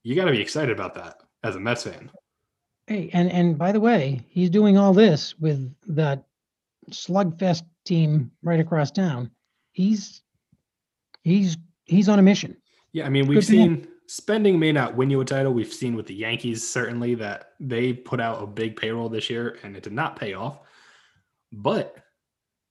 [0.02, 2.10] you got to be excited about that as a Mets fan.
[2.86, 6.24] Hey, and and by the way, he's doing all this with that
[6.90, 9.30] slugfest team right across town.
[9.70, 10.22] He's
[11.22, 12.56] he's he's on a mission.
[12.92, 15.52] Yeah, I mean, we've Good seen spending may not win you a title.
[15.54, 19.58] We've seen with the Yankees certainly that they put out a big payroll this year
[19.62, 20.58] and it did not pay off.
[21.52, 21.96] But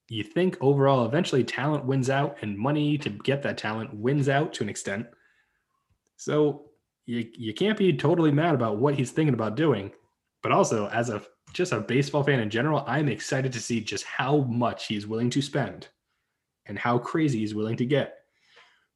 [0.10, 4.54] you think overall, eventually talent wins out and money to get that talent wins out
[4.54, 5.08] to an extent.
[6.18, 6.66] So
[7.06, 9.92] you, you can't be totally mad about what he's thinking about doing.
[10.44, 11.22] But also, as a
[11.54, 15.30] just a baseball fan in general, I'm excited to see just how much he's willing
[15.32, 15.88] to spend
[16.66, 18.20] and how crazy he's willing to get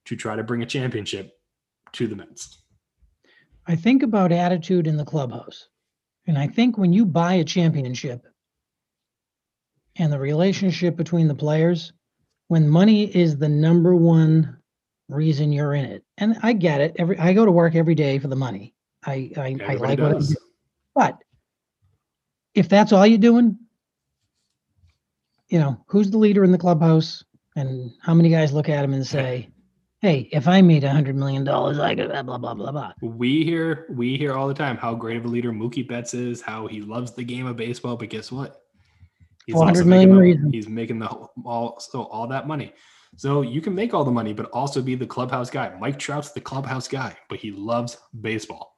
[0.05, 1.33] to try to bring a championship
[1.93, 2.61] to the Mets.
[3.67, 5.67] I think about attitude in the clubhouse.
[6.27, 8.25] And I think when you buy a championship
[9.97, 11.93] and the relationship between the players,
[12.47, 14.57] when money is the number one
[15.09, 16.03] reason you're in it.
[16.17, 16.95] And I get it.
[16.97, 18.73] Every I go to work every day for the money.
[19.05, 20.29] I I, I like what I does.
[20.29, 20.35] do.
[20.93, 21.17] But
[22.53, 23.57] if that's all you're doing,
[25.49, 27.23] you know, who's the leader in the clubhouse
[27.55, 29.49] and how many guys look at him and say,
[30.01, 32.91] Hey, if I made a hundred million dollars, I could blah blah blah blah blah.
[33.01, 36.41] We hear we hear all the time how great of a leader Mookie Betts is,
[36.41, 37.97] how he loves the game of baseball.
[37.97, 38.64] But guess what?
[39.45, 41.07] He's 400 making the, he's making the
[41.45, 42.73] all so all that money.
[43.17, 45.73] So you can make all the money, but also be the clubhouse guy.
[45.79, 48.75] Mike Trout's the clubhouse guy, but he loves baseball.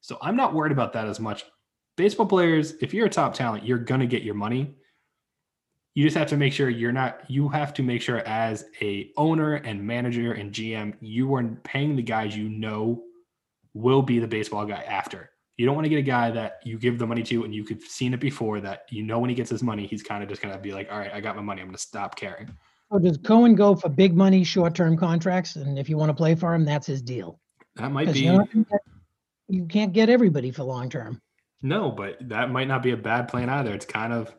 [0.00, 1.44] So I'm not worried about that as much.
[1.96, 4.74] Baseball players, if you're a top talent, you're gonna get your money.
[5.94, 7.22] You just have to make sure you're not.
[7.28, 11.96] You have to make sure as a owner and manager and GM, you are paying
[11.96, 13.02] the guys you know
[13.74, 15.30] will be the baseball guy after.
[15.58, 17.64] You don't want to get a guy that you give the money to and you
[17.64, 20.28] could seen it before that you know when he gets his money, he's kind of
[20.28, 22.48] just gonna be like, all right, I got my money, I'm gonna stop caring.
[22.92, 25.56] So does Cohen go for big money, short-term contracts?
[25.56, 27.40] And if you want to play for him, that's his deal.
[27.74, 28.80] That might be gonna get-
[29.48, 31.20] you can't get everybody for long-term.
[31.60, 33.74] no, but that might not be a bad plan either.
[33.74, 34.32] It's kind of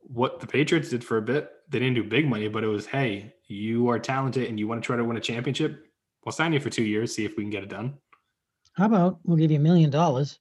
[0.00, 1.50] what the Patriots did for a bit.
[1.68, 4.82] They didn't do big money, but it was, hey, you are talented and you want
[4.82, 5.84] to try to win a championship.
[6.24, 7.98] We'll sign you for two years, see if we can get it done.
[8.74, 10.38] How about we'll give you a million dollars?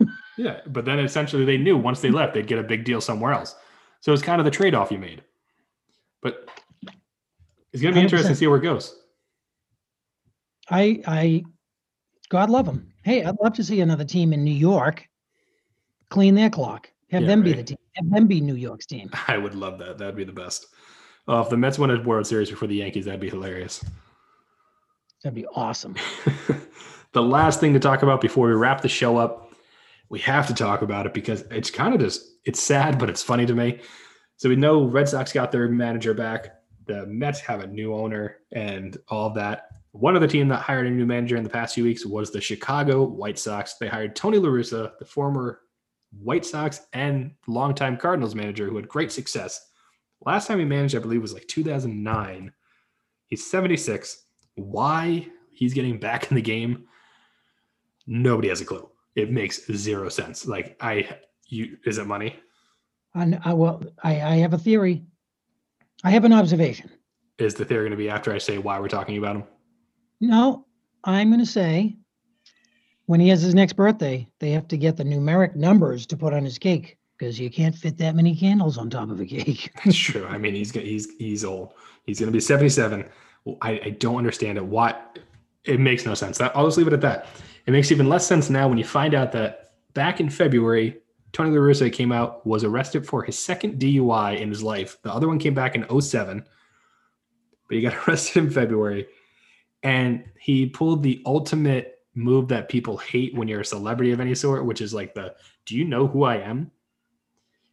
[0.36, 3.32] Yeah, but then essentially they knew once they left, they'd get a big deal somewhere
[3.32, 3.54] else.
[4.00, 5.22] So it's kind of the trade off you made.
[6.22, 6.48] But
[7.72, 8.98] it's going to be interesting to see where it goes.
[10.70, 11.44] I, I,
[12.30, 12.92] God love them.
[13.02, 15.06] Hey, I'd love to see another team in New York
[16.08, 16.90] clean their clock.
[17.10, 17.78] Have Yeah, them be the team.
[17.94, 19.10] Have them be New York's team.
[19.28, 19.98] I would love that.
[19.98, 20.66] That'd be the best.
[21.28, 23.84] Uh, if the Mets win a World Series before the Yankees, that'd be hilarious.
[25.22, 25.94] That'd be awesome.
[27.14, 29.52] the last thing to talk about before we wrap the show up,
[30.10, 33.22] we have to talk about it because it's kind of just it's sad, but it's
[33.22, 33.80] funny to me.
[34.36, 36.48] So we know Red Sox got their manager back.
[36.86, 39.68] The Mets have a new owner and all of that.
[39.92, 42.40] One other team that hired a new manager in the past few weeks was the
[42.40, 43.74] Chicago White Sox.
[43.74, 45.60] They hired Tony La Russa, the former
[46.20, 49.70] White Sox and longtime Cardinals manager who had great success
[50.24, 52.52] Last time he managed, I believe, was like 2009.
[53.26, 54.24] He's 76.
[54.54, 56.86] Why he's getting back in the game?
[58.06, 58.88] Nobody has a clue.
[59.14, 60.46] It makes zero sense.
[60.46, 62.36] Like I, you is it money?
[63.14, 65.04] I, I well, I, I have a theory.
[66.02, 66.90] I have an observation.
[67.38, 69.44] Is the theory going to be after I say why we're talking about him?
[70.20, 70.66] No,
[71.04, 71.96] I'm going to say
[73.06, 76.32] when he has his next birthday, they have to get the numeric numbers to put
[76.32, 79.70] on his cake because you can't fit that many candles on top of a cake.
[79.84, 80.26] That's true.
[80.26, 81.74] I mean, he's he's he's old.
[82.04, 83.08] He's going to be 77.
[83.62, 84.64] I, I don't understand it.
[84.64, 84.94] Why?
[85.64, 86.40] It makes no sense.
[86.40, 87.26] I'll just leave it at that.
[87.66, 90.98] It makes even less sense now when you find out that back in February,
[91.32, 94.98] Tony La Russa came out, was arrested for his second DUI in his life.
[95.02, 96.44] The other one came back in 07,
[97.68, 99.06] but he got arrested in February.
[99.82, 104.34] And he pulled the ultimate move that people hate when you're a celebrity of any
[104.34, 105.34] sort, which is like the
[105.66, 106.70] do you know who I am?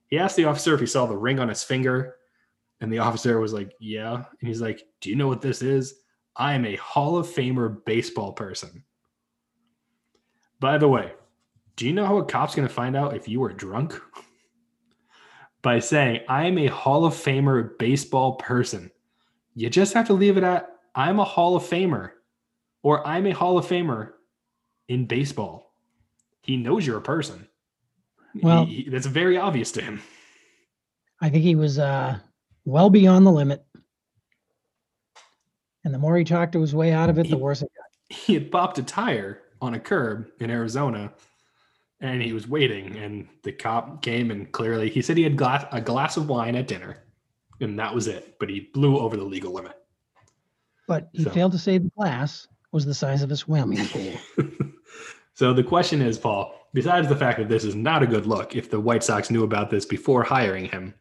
[0.08, 2.16] He asked the officer if he saw the ring on his finger.
[2.80, 4.16] And the officer was like, Yeah.
[4.16, 5.96] And he's like, Do you know what this is?
[6.36, 8.84] I am a Hall of Famer baseball person.
[10.62, 11.12] By the way,
[11.76, 14.00] do you know how a cop's going to find out if you were drunk?
[15.64, 18.92] By saying, I am a Hall of Famer baseball person.
[19.56, 22.12] You just have to leave it at, I'm a Hall of Famer
[22.84, 24.12] or I'm a Hall of Famer
[24.88, 25.74] in baseball.
[26.44, 27.48] He knows you're a person.
[28.42, 30.02] Well, he, he, that's very obvious to him.
[31.22, 32.20] I think he was uh,
[32.66, 33.66] well beyond the limit.
[35.84, 38.16] And the more he talked his way out of it, He- the worse it got.
[38.16, 41.12] He had popped a tire on a curb in Arizona
[42.00, 45.66] and he was waiting and the cop came and clearly he said he had glass,
[45.72, 46.98] a glass of wine at dinner
[47.60, 49.74] and that was it but he blew over the legal limit
[50.88, 54.14] But he So- failed to say the glass was the size of a swimming pool.
[55.36, 58.56] so the question is paul besides the fact that this is not a good look
[58.56, 60.94] if the white sox knew about this before hiring him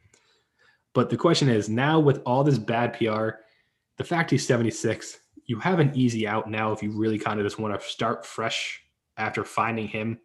[0.92, 3.30] but the question is now with all this bad pr
[3.96, 5.18] the fact he's 76
[5.50, 8.24] you have an easy out now if you really kind of just want to start
[8.24, 8.80] fresh
[9.16, 10.20] after finding him.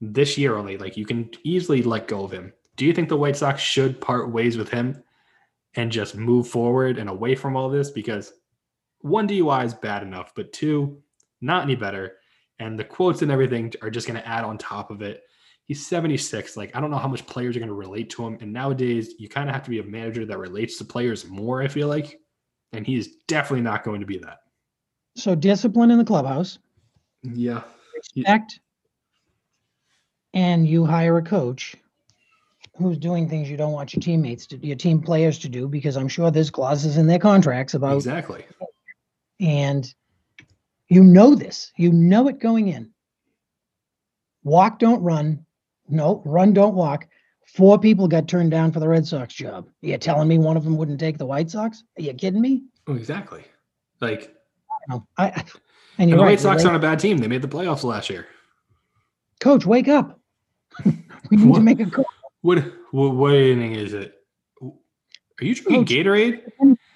[0.00, 2.52] This year only like you can easily let go of him.
[2.74, 5.00] Do you think the white sox should part ways with him
[5.74, 7.92] and just move forward and away from all this?
[7.92, 8.32] Because
[9.02, 11.00] one dui is bad enough but two
[11.40, 12.16] not any better.
[12.58, 15.22] And the quotes and everything are just going to add on top of it.
[15.66, 18.38] He's 76 like i don't know how much players are going to relate to him.
[18.40, 21.62] And nowadays you kind of have to be a manager that relates to players more
[21.62, 22.18] i feel like
[22.72, 24.40] and he's definitely not going to be that
[25.14, 26.58] so discipline in the clubhouse,
[27.22, 27.62] yeah
[27.94, 28.60] respect,
[30.34, 31.76] and you hire a coach
[32.76, 35.96] who's doing things you don't want your teammates to, your team players to do, because
[35.96, 38.44] I'm sure there's clauses in their contracts about, exactly
[39.40, 39.92] and
[40.88, 42.92] you know this, you know it going in.
[44.44, 45.44] Walk, don't run.
[45.88, 47.06] No, run, don't walk.
[47.54, 49.68] Four people got turned down for the Red Sox job.
[49.82, 51.84] You're telling me one of them wouldn't take the White Sox?
[51.98, 52.62] Are you kidding me?
[52.88, 53.44] oh, exactly
[54.00, 54.34] like
[54.88, 55.44] No, I, I-
[55.98, 56.30] and and the right.
[56.30, 58.26] white sox aren't a bad team they made the playoffs last year
[59.40, 60.18] Coach, wake up.
[60.84, 60.92] we
[61.36, 61.58] need What?
[61.58, 62.06] to make a call.
[62.40, 62.58] what
[62.90, 64.14] what, what inning is it
[64.62, 65.88] are you drinking Coach.
[66.06, 66.40] gatorade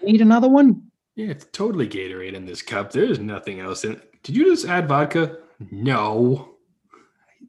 [0.02, 0.82] Need another one?
[1.16, 2.92] Yeah, it's totally Gatorade in this cup.
[2.92, 4.22] There's nothing else in it.
[4.22, 5.38] Did you just add vodka?
[5.70, 6.56] No.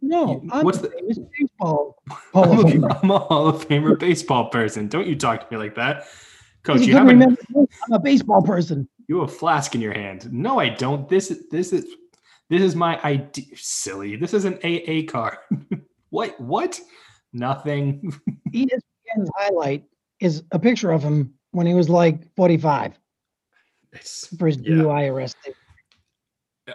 [0.01, 0.35] No.
[0.61, 1.95] What's the- baseball
[2.33, 2.99] I'm a.
[3.01, 4.87] I'm a Hall of Famer baseball person.
[4.87, 6.05] Don't you talk to me like that.
[6.63, 7.67] Coach, you have, a, remember this.
[7.85, 8.87] I'm a baseball person.
[9.07, 10.31] you have a flask in your hand.
[10.31, 11.07] No, I don't.
[11.07, 11.85] This is this is
[12.49, 13.53] this is my ID.
[13.55, 14.15] Silly.
[14.15, 15.37] This is an AA card.
[16.09, 16.39] what?
[16.39, 16.79] What?
[17.33, 18.13] Nothing.
[18.53, 19.85] ESPN's highlight
[20.19, 22.99] is a picture of him when he was like 45
[23.93, 24.75] It's, for his Yeah.
[24.75, 25.37] DUI arrest.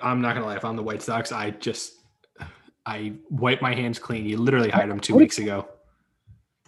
[0.03, 0.57] I'm not gonna lie.
[0.57, 2.02] If I'm the White Sox, I just
[2.85, 4.27] I wipe my hands clean.
[4.27, 5.69] You literally hired him two weeks ago.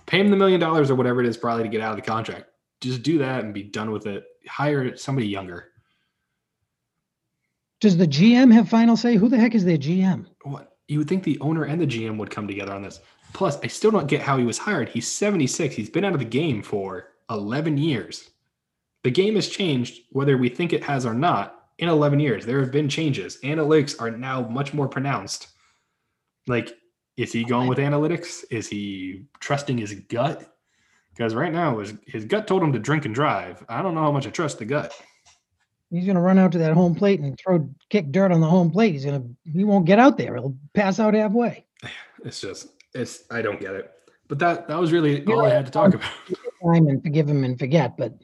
[0.07, 2.03] Pay him the million dollars or whatever it is, probably to get out of the
[2.03, 2.47] contract.
[2.81, 4.25] Just do that and be done with it.
[4.47, 5.71] Hire somebody younger.
[7.81, 9.17] Does the GM have final say?
[9.17, 10.27] Who the heck is their GM?
[10.43, 13.01] What you would think the owner and the GM would come together on this.
[13.33, 14.89] Plus, I still don't get how he was hired.
[14.89, 15.75] He's 76.
[15.75, 18.31] He's been out of the game for 11 years.
[19.03, 21.63] The game has changed, whether we think it has or not.
[21.79, 23.39] In 11 years, there have been changes.
[23.43, 25.49] Analytics are now much more pronounced.
[26.47, 26.73] Like,
[27.17, 28.45] is he going with analytics?
[28.51, 30.51] Is he trusting his gut?
[31.11, 33.65] Because right now, his, his gut told him to drink and drive.
[33.69, 34.93] I don't know how much I trust the gut.
[35.91, 38.49] He's going to run out to that home plate and throw kick dirt on the
[38.49, 38.95] home plate.
[38.95, 40.35] He's going to he won't get out there.
[40.35, 41.65] He'll pass out halfway.
[42.25, 43.93] It's just, it's, I don't get it.
[44.29, 46.11] But that that was really You're all I had to talk about.
[46.63, 48.15] Time and forgive him and forget, but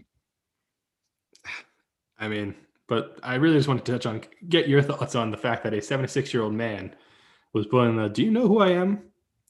[2.19, 2.55] I mean,
[2.87, 5.75] but I really just wanted to touch on get your thoughts on the fact that
[5.75, 6.95] a 76 year old man
[7.53, 9.03] was putting the uh, Do you know who I am?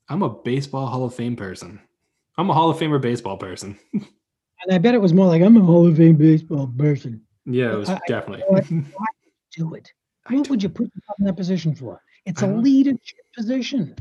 [0.09, 1.81] I'm a baseball Hall of Fame person.
[2.37, 3.79] I'm a Hall of Famer baseball person.
[4.63, 7.23] And I bet it was more like I'm a Hall of Fame baseball person.
[7.47, 8.45] Yeah, it was I- I- definitely.
[8.47, 8.67] what?
[9.57, 9.91] Do it.
[10.27, 12.03] I What would you put yourself in that position for?
[12.27, 13.97] It's a leadership position.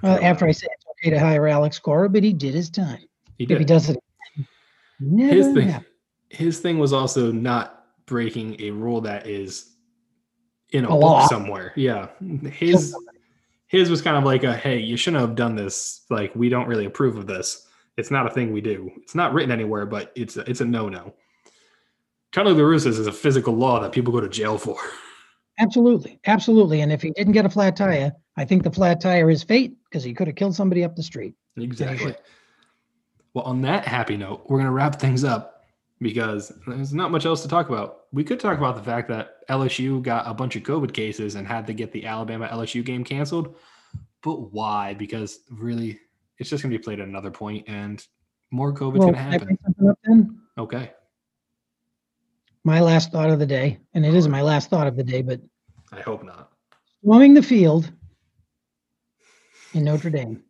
[0.00, 0.46] Well, uh, after.
[0.46, 3.00] I said it's okay to hire Alex Cora, but he did his time.
[3.36, 3.98] he If he does it,
[5.00, 5.84] His thing,
[6.30, 9.73] his thing was also not breaking a rule that is
[10.74, 11.26] in a, A book law.
[11.28, 11.72] somewhere.
[11.76, 12.08] Yeah,
[12.50, 12.94] his
[13.68, 16.04] his was kind of like a hey, you shouldn't have done this.
[16.10, 17.66] Like we don't really approve of this.
[17.96, 18.90] It's not a thing we do.
[19.02, 21.14] It's not written anywhere, but it's a, it's a no no.
[22.34, 24.76] Charlie La Russa's is a physical law that people go to jail for.
[25.60, 26.80] Absolutely, absolutely.
[26.80, 29.76] And if he didn't get a flat tire, I think the flat tire is fate
[29.84, 31.34] because he could have killed somebody up the street.
[31.56, 32.16] Exactly.
[33.34, 35.53] Well, on that happy note, we're going to wrap things up
[36.00, 38.00] because there's not much else to talk about.
[38.12, 41.46] We could talk about the fact that LSU got a bunch of COVID cases and
[41.46, 43.56] had to get the Alabama LSU game canceled.
[44.22, 44.94] But why?
[44.94, 45.98] Because really,
[46.38, 48.04] it's just going to be played at another point and
[48.50, 49.58] more COVID's Well, going to happen.
[49.88, 49.98] up?
[50.58, 50.92] Okay.
[52.64, 55.20] My last thought of the day, and it is my last thought of the day,
[55.20, 55.40] but
[55.92, 56.50] I hope not.
[57.02, 57.92] swarming the field
[59.74, 60.42] in Notre Dame.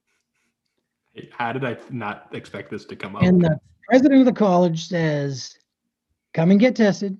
[1.32, 3.22] How did I not expect this to come up?
[3.22, 3.58] And the
[3.88, 5.56] president of the college says,
[6.32, 7.16] come and get tested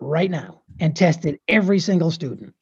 [0.00, 2.54] right now and tested every single student.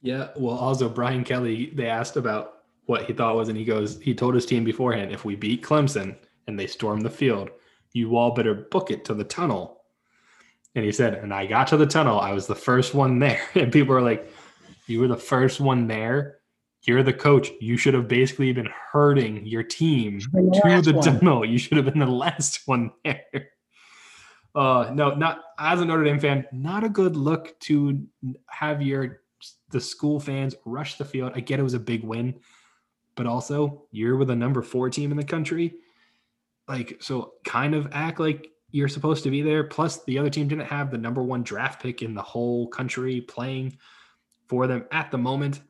[0.00, 2.54] Yeah, well, also Brian Kelly, they asked about
[2.86, 5.62] what he thought was, and he goes, he told his team beforehand, if we beat
[5.62, 7.50] Clemson and they storm the field,
[7.92, 9.82] you all better book it to the tunnel.
[10.74, 13.42] And he said, and I got to the tunnel, I was the first one there,
[13.54, 14.32] and people are like,
[14.86, 16.37] you were the first one there.
[16.88, 17.50] You're the coach.
[17.60, 21.04] You should have basically been hurting your team the to the one.
[21.04, 21.44] tunnel.
[21.44, 23.50] You should have been the last one there.
[24.54, 28.06] Uh, no, not as a Notre Dame fan, not a good look to
[28.46, 29.20] have your
[29.68, 31.32] the school fans rush the field.
[31.34, 32.40] I get it was a big win,
[33.16, 35.74] but also you're with a number four team in the country.
[36.68, 39.64] Like, so kind of act like you're supposed to be there.
[39.64, 43.20] Plus, the other team didn't have the number one draft pick in the whole country
[43.20, 43.76] playing
[44.46, 45.60] for them at the moment.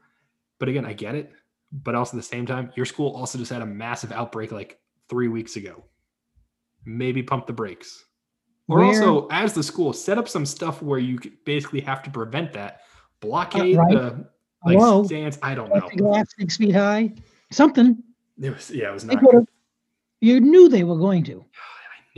[0.59, 1.33] But again, I get it.
[1.71, 4.79] But also at the same time, your school also just had a massive outbreak like
[5.09, 5.85] three weeks ago.
[6.85, 8.05] Maybe pump the brakes.
[8.69, 12.11] Or Where- also, as the school, set up some stuff where you basically have to
[12.11, 12.81] prevent that.
[13.21, 13.95] Blockade uh, right.
[13.95, 14.29] the
[14.65, 15.05] like Hello?
[15.05, 15.39] stands.
[15.43, 15.81] I don't know.
[15.81, 17.13] Plexiglass six feet high,
[17.51, 18.03] something.
[18.41, 19.23] It was yeah, it was not.
[20.21, 21.45] You knew they were going to.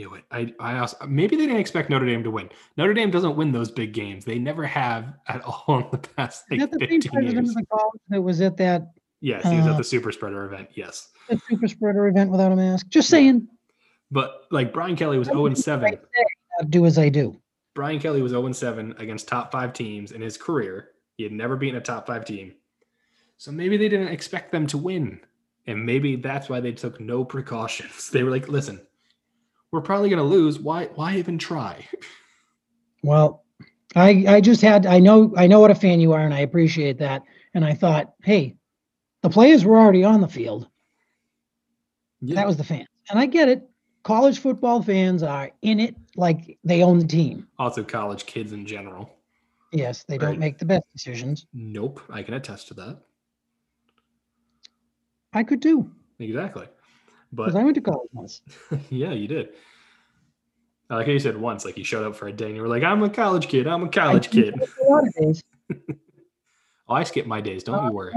[0.01, 0.23] Knew it.
[0.31, 2.49] I I also maybe they didn't expect Notre Dame to win.
[2.75, 4.25] Notre Dame doesn't win those big games.
[4.25, 7.49] They never have at all in the past like that the same 15 president years.
[7.49, 8.87] of the college that was at that,
[9.19, 10.69] Yes, he was at uh, the super spreader event.
[10.73, 11.09] Yes.
[11.29, 12.87] that super spreader event without a mask?
[12.89, 13.17] Just Yeah.
[13.17, 13.47] saying.
[14.09, 15.81] But like Brian Kelly was I 0 and wouldn't 7.
[15.87, 16.23] quite say,
[16.59, 17.39] uh, Do as I do.
[17.75, 20.89] Brian Kelly was 0 and 7 against top five teams in his career.
[21.17, 22.53] He had never beaten a top five team.
[23.37, 25.19] So maybe they didn't expect them to win.
[25.67, 28.09] And maybe that's why they took no precautions.
[28.11, 28.81] They were like, listen,
[29.71, 30.59] we're probably gonna lose.
[30.59, 31.87] Why why even try?
[33.03, 33.45] Well,
[33.95, 36.39] I I just had I know I know what a fan you are, and I
[36.41, 37.23] appreciate that.
[37.53, 38.55] And I thought, hey,
[39.21, 40.67] the players were already on the field.
[42.21, 42.35] Yeah.
[42.35, 43.67] That was the fans, and I get it.
[44.03, 47.47] College football fans are in it like they own the team.
[47.59, 49.15] also college kids in general.
[49.71, 50.31] Yes, they Right.
[50.31, 51.45] don't make the best decisions.
[51.53, 52.99] Nope, I can attest to that.
[55.33, 55.91] I could do.
[56.19, 56.67] Exactly.
[57.35, 58.41] Because But I went to college once.
[58.89, 59.49] yeah, you did.
[60.89, 62.67] I like you said once, like you showed up for a day and you were
[62.67, 64.53] like, I'm a college kid, I'm a college kid.
[64.55, 65.41] A lot of days,
[66.89, 68.13] Oh, I skip my days, don't you worry.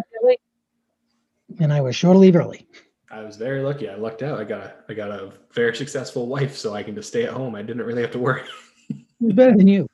[1.61, 2.67] and I was sure to leave early.
[3.12, 3.89] I was very lucky.
[3.89, 4.41] I lucked out.
[4.41, 7.33] I got a I got a very successful wife, so I can just stay at
[7.33, 7.55] home.
[7.55, 8.43] I didn't really have to worry.
[9.21, 9.89] Better than you.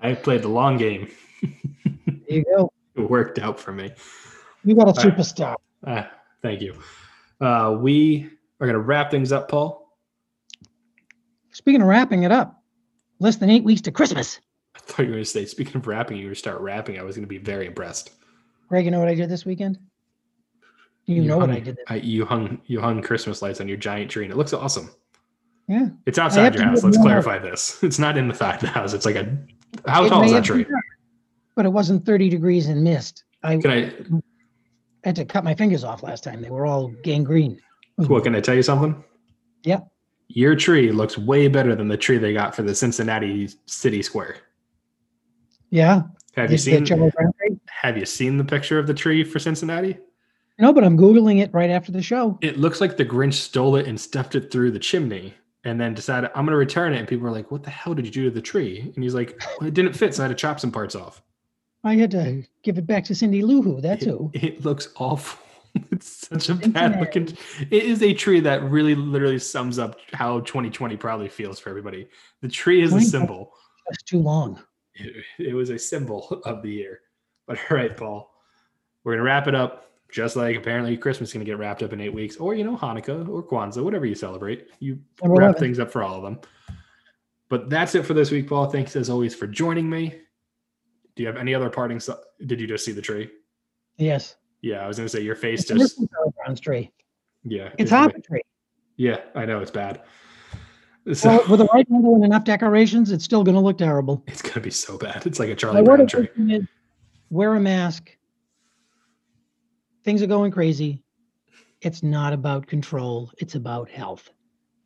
[0.00, 1.10] I played the long game.
[1.42, 2.72] There you go.
[2.94, 3.90] it worked out for me.
[4.64, 5.56] You got a superstar.
[5.84, 6.08] Ah,
[6.42, 6.74] thank you.
[7.40, 8.28] Uh, we
[8.60, 9.96] are going to wrap things up, Paul.
[11.52, 12.62] Speaking of wrapping it up,
[13.18, 14.40] less than eight weeks to Christmas.
[14.74, 16.98] I thought you were going to say, speaking of wrapping, you were to start rapping.
[16.98, 18.10] I was going to be very impressed.
[18.68, 19.78] Greg, you know what I did this weekend?
[21.06, 21.76] You, know hung, what I did.
[21.76, 21.84] This.
[21.88, 24.90] I, you hung you hung Christmas lights on your giant tree, and it looks awesome.
[25.68, 25.88] Yeah.
[26.06, 26.82] It's outside your house.
[26.82, 27.06] Let's more.
[27.06, 27.82] clarify this.
[27.82, 28.92] It's not in the side of the house.
[28.92, 29.36] It's like a
[29.86, 30.66] how tall is that tree?
[31.54, 33.24] But it wasn't 30 degrees and mist.
[33.42, 33.92] I Can I?
[35.04, 36.42] Had to cut my fingers off last time.
[36.42, 37.60] They were all gangrene.
[37.96, 39.02] What can I tell you something?
[39.64, 39.80] Yeah.
[40.28, 44.36] Your tree looks way better than the tree they got for the Cincinnati City Square.
[45.70, 46.02] Yeah.
[46.36, 46.84] Have you seen?
[46.84, 47.58] Charlie Brown tree?
[47.68, 49.98] Have you seen the picture of the tree for Cincinnati?
[50.58, 52.38] No, but I'm Googling it right after the show.
[52.40, 55.34] It looks like the Grinch stole it and stuffed it through the chimney,
[55.64, 56.98] and then decided I'm going to return it.
[56.98, 59.14] And people were like, "What the hell did you do to the tree?" And he's
[59.14, 61.22] like, well, "It didn't fit, so I had to chop some parts off."
[61.84, 63.80] I had to give it back to Cindy Lou Who.
[63.80, 64.30] That's It, who.
[64.34, 65.42] it looks awful.
[65.90, 67.36] it's such a bad looking.
[67.70, 72.08] It is a tree that really, literally sums up how 2020 probably feels for everybody.
[72.40, 73.52] The tree is a symbol.
[73.88, 74.62] That's too long.
[74.94, 77.00] It, it was a symbol of the year.
[77.46, 78.30] But all right, Paul,
[79.04, 79.88] we're gonna wrap it up.
[80.10, 82.76] Just like apparently Christmas is gonna get wrapped up in eight weeks, or you know
[82.76, 86.38] Hanukkah or Kwanzaa, whatever you celebrate, you wrap things up for all of them.
[87.48, 88.66] But that's it for this week, Paul.
[88.66, 90.21] Thanks as always for joining me.
[91.14, 92.00] Do you have any other parting?
[92.46, 93.30] Did you just see the tree?
[93.98, 94.36] Yes.
[94.62, 96.90] Yeah, I was gonna say your face It's just tree.
[97.44, 97.70] yeah.
[97.78, 98.42] It's half a tree.
[98.96, 100.02] Yeah, I know it's bad.
[101.14, 104.22] So Well, with the right angle and enough decorations, it's still going to look terrible.
[104.28, 105.26] it's gonna be so bad.
[105.26, 106.28] It's like a Charlie Brown tree.
[106.48, 106.64] is
[107.30, 108.16] wear a mask.
[110.04, 111.02] Things are going crazy.
[111.80, 114.30] It's not about control, it's about health.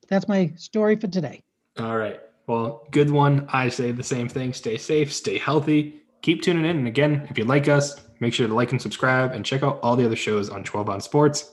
[0.09, 1.43] That's my story for today.
[1.79, 2.21] All right.
[2.47, 3.47] Well, good one.
[3.53, 4.53] I say the same thing.
[4.55, 6.01] Stay safe, stay healthy.
[6.27, 6.79] Keep tuning in.
[6.79, 9.79] And again, if you like us, make sure to like and subscribe and check out
[9.81, 11.53] all the other shows on 12oz Sports.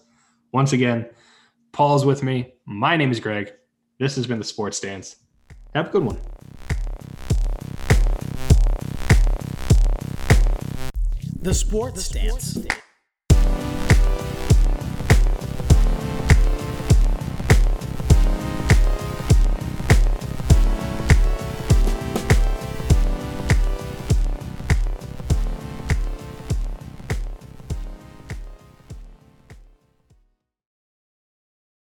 [0.51, 1.07] Once again,
[1.73, 2.55] Paul's with me.
[2.65, 3.53] My name is Greg.
[3.99, 5.17] This has been the Sports Stance.
[5.75, 6.19] Have a good one.
[11.39, 12.65] The Sports Stance.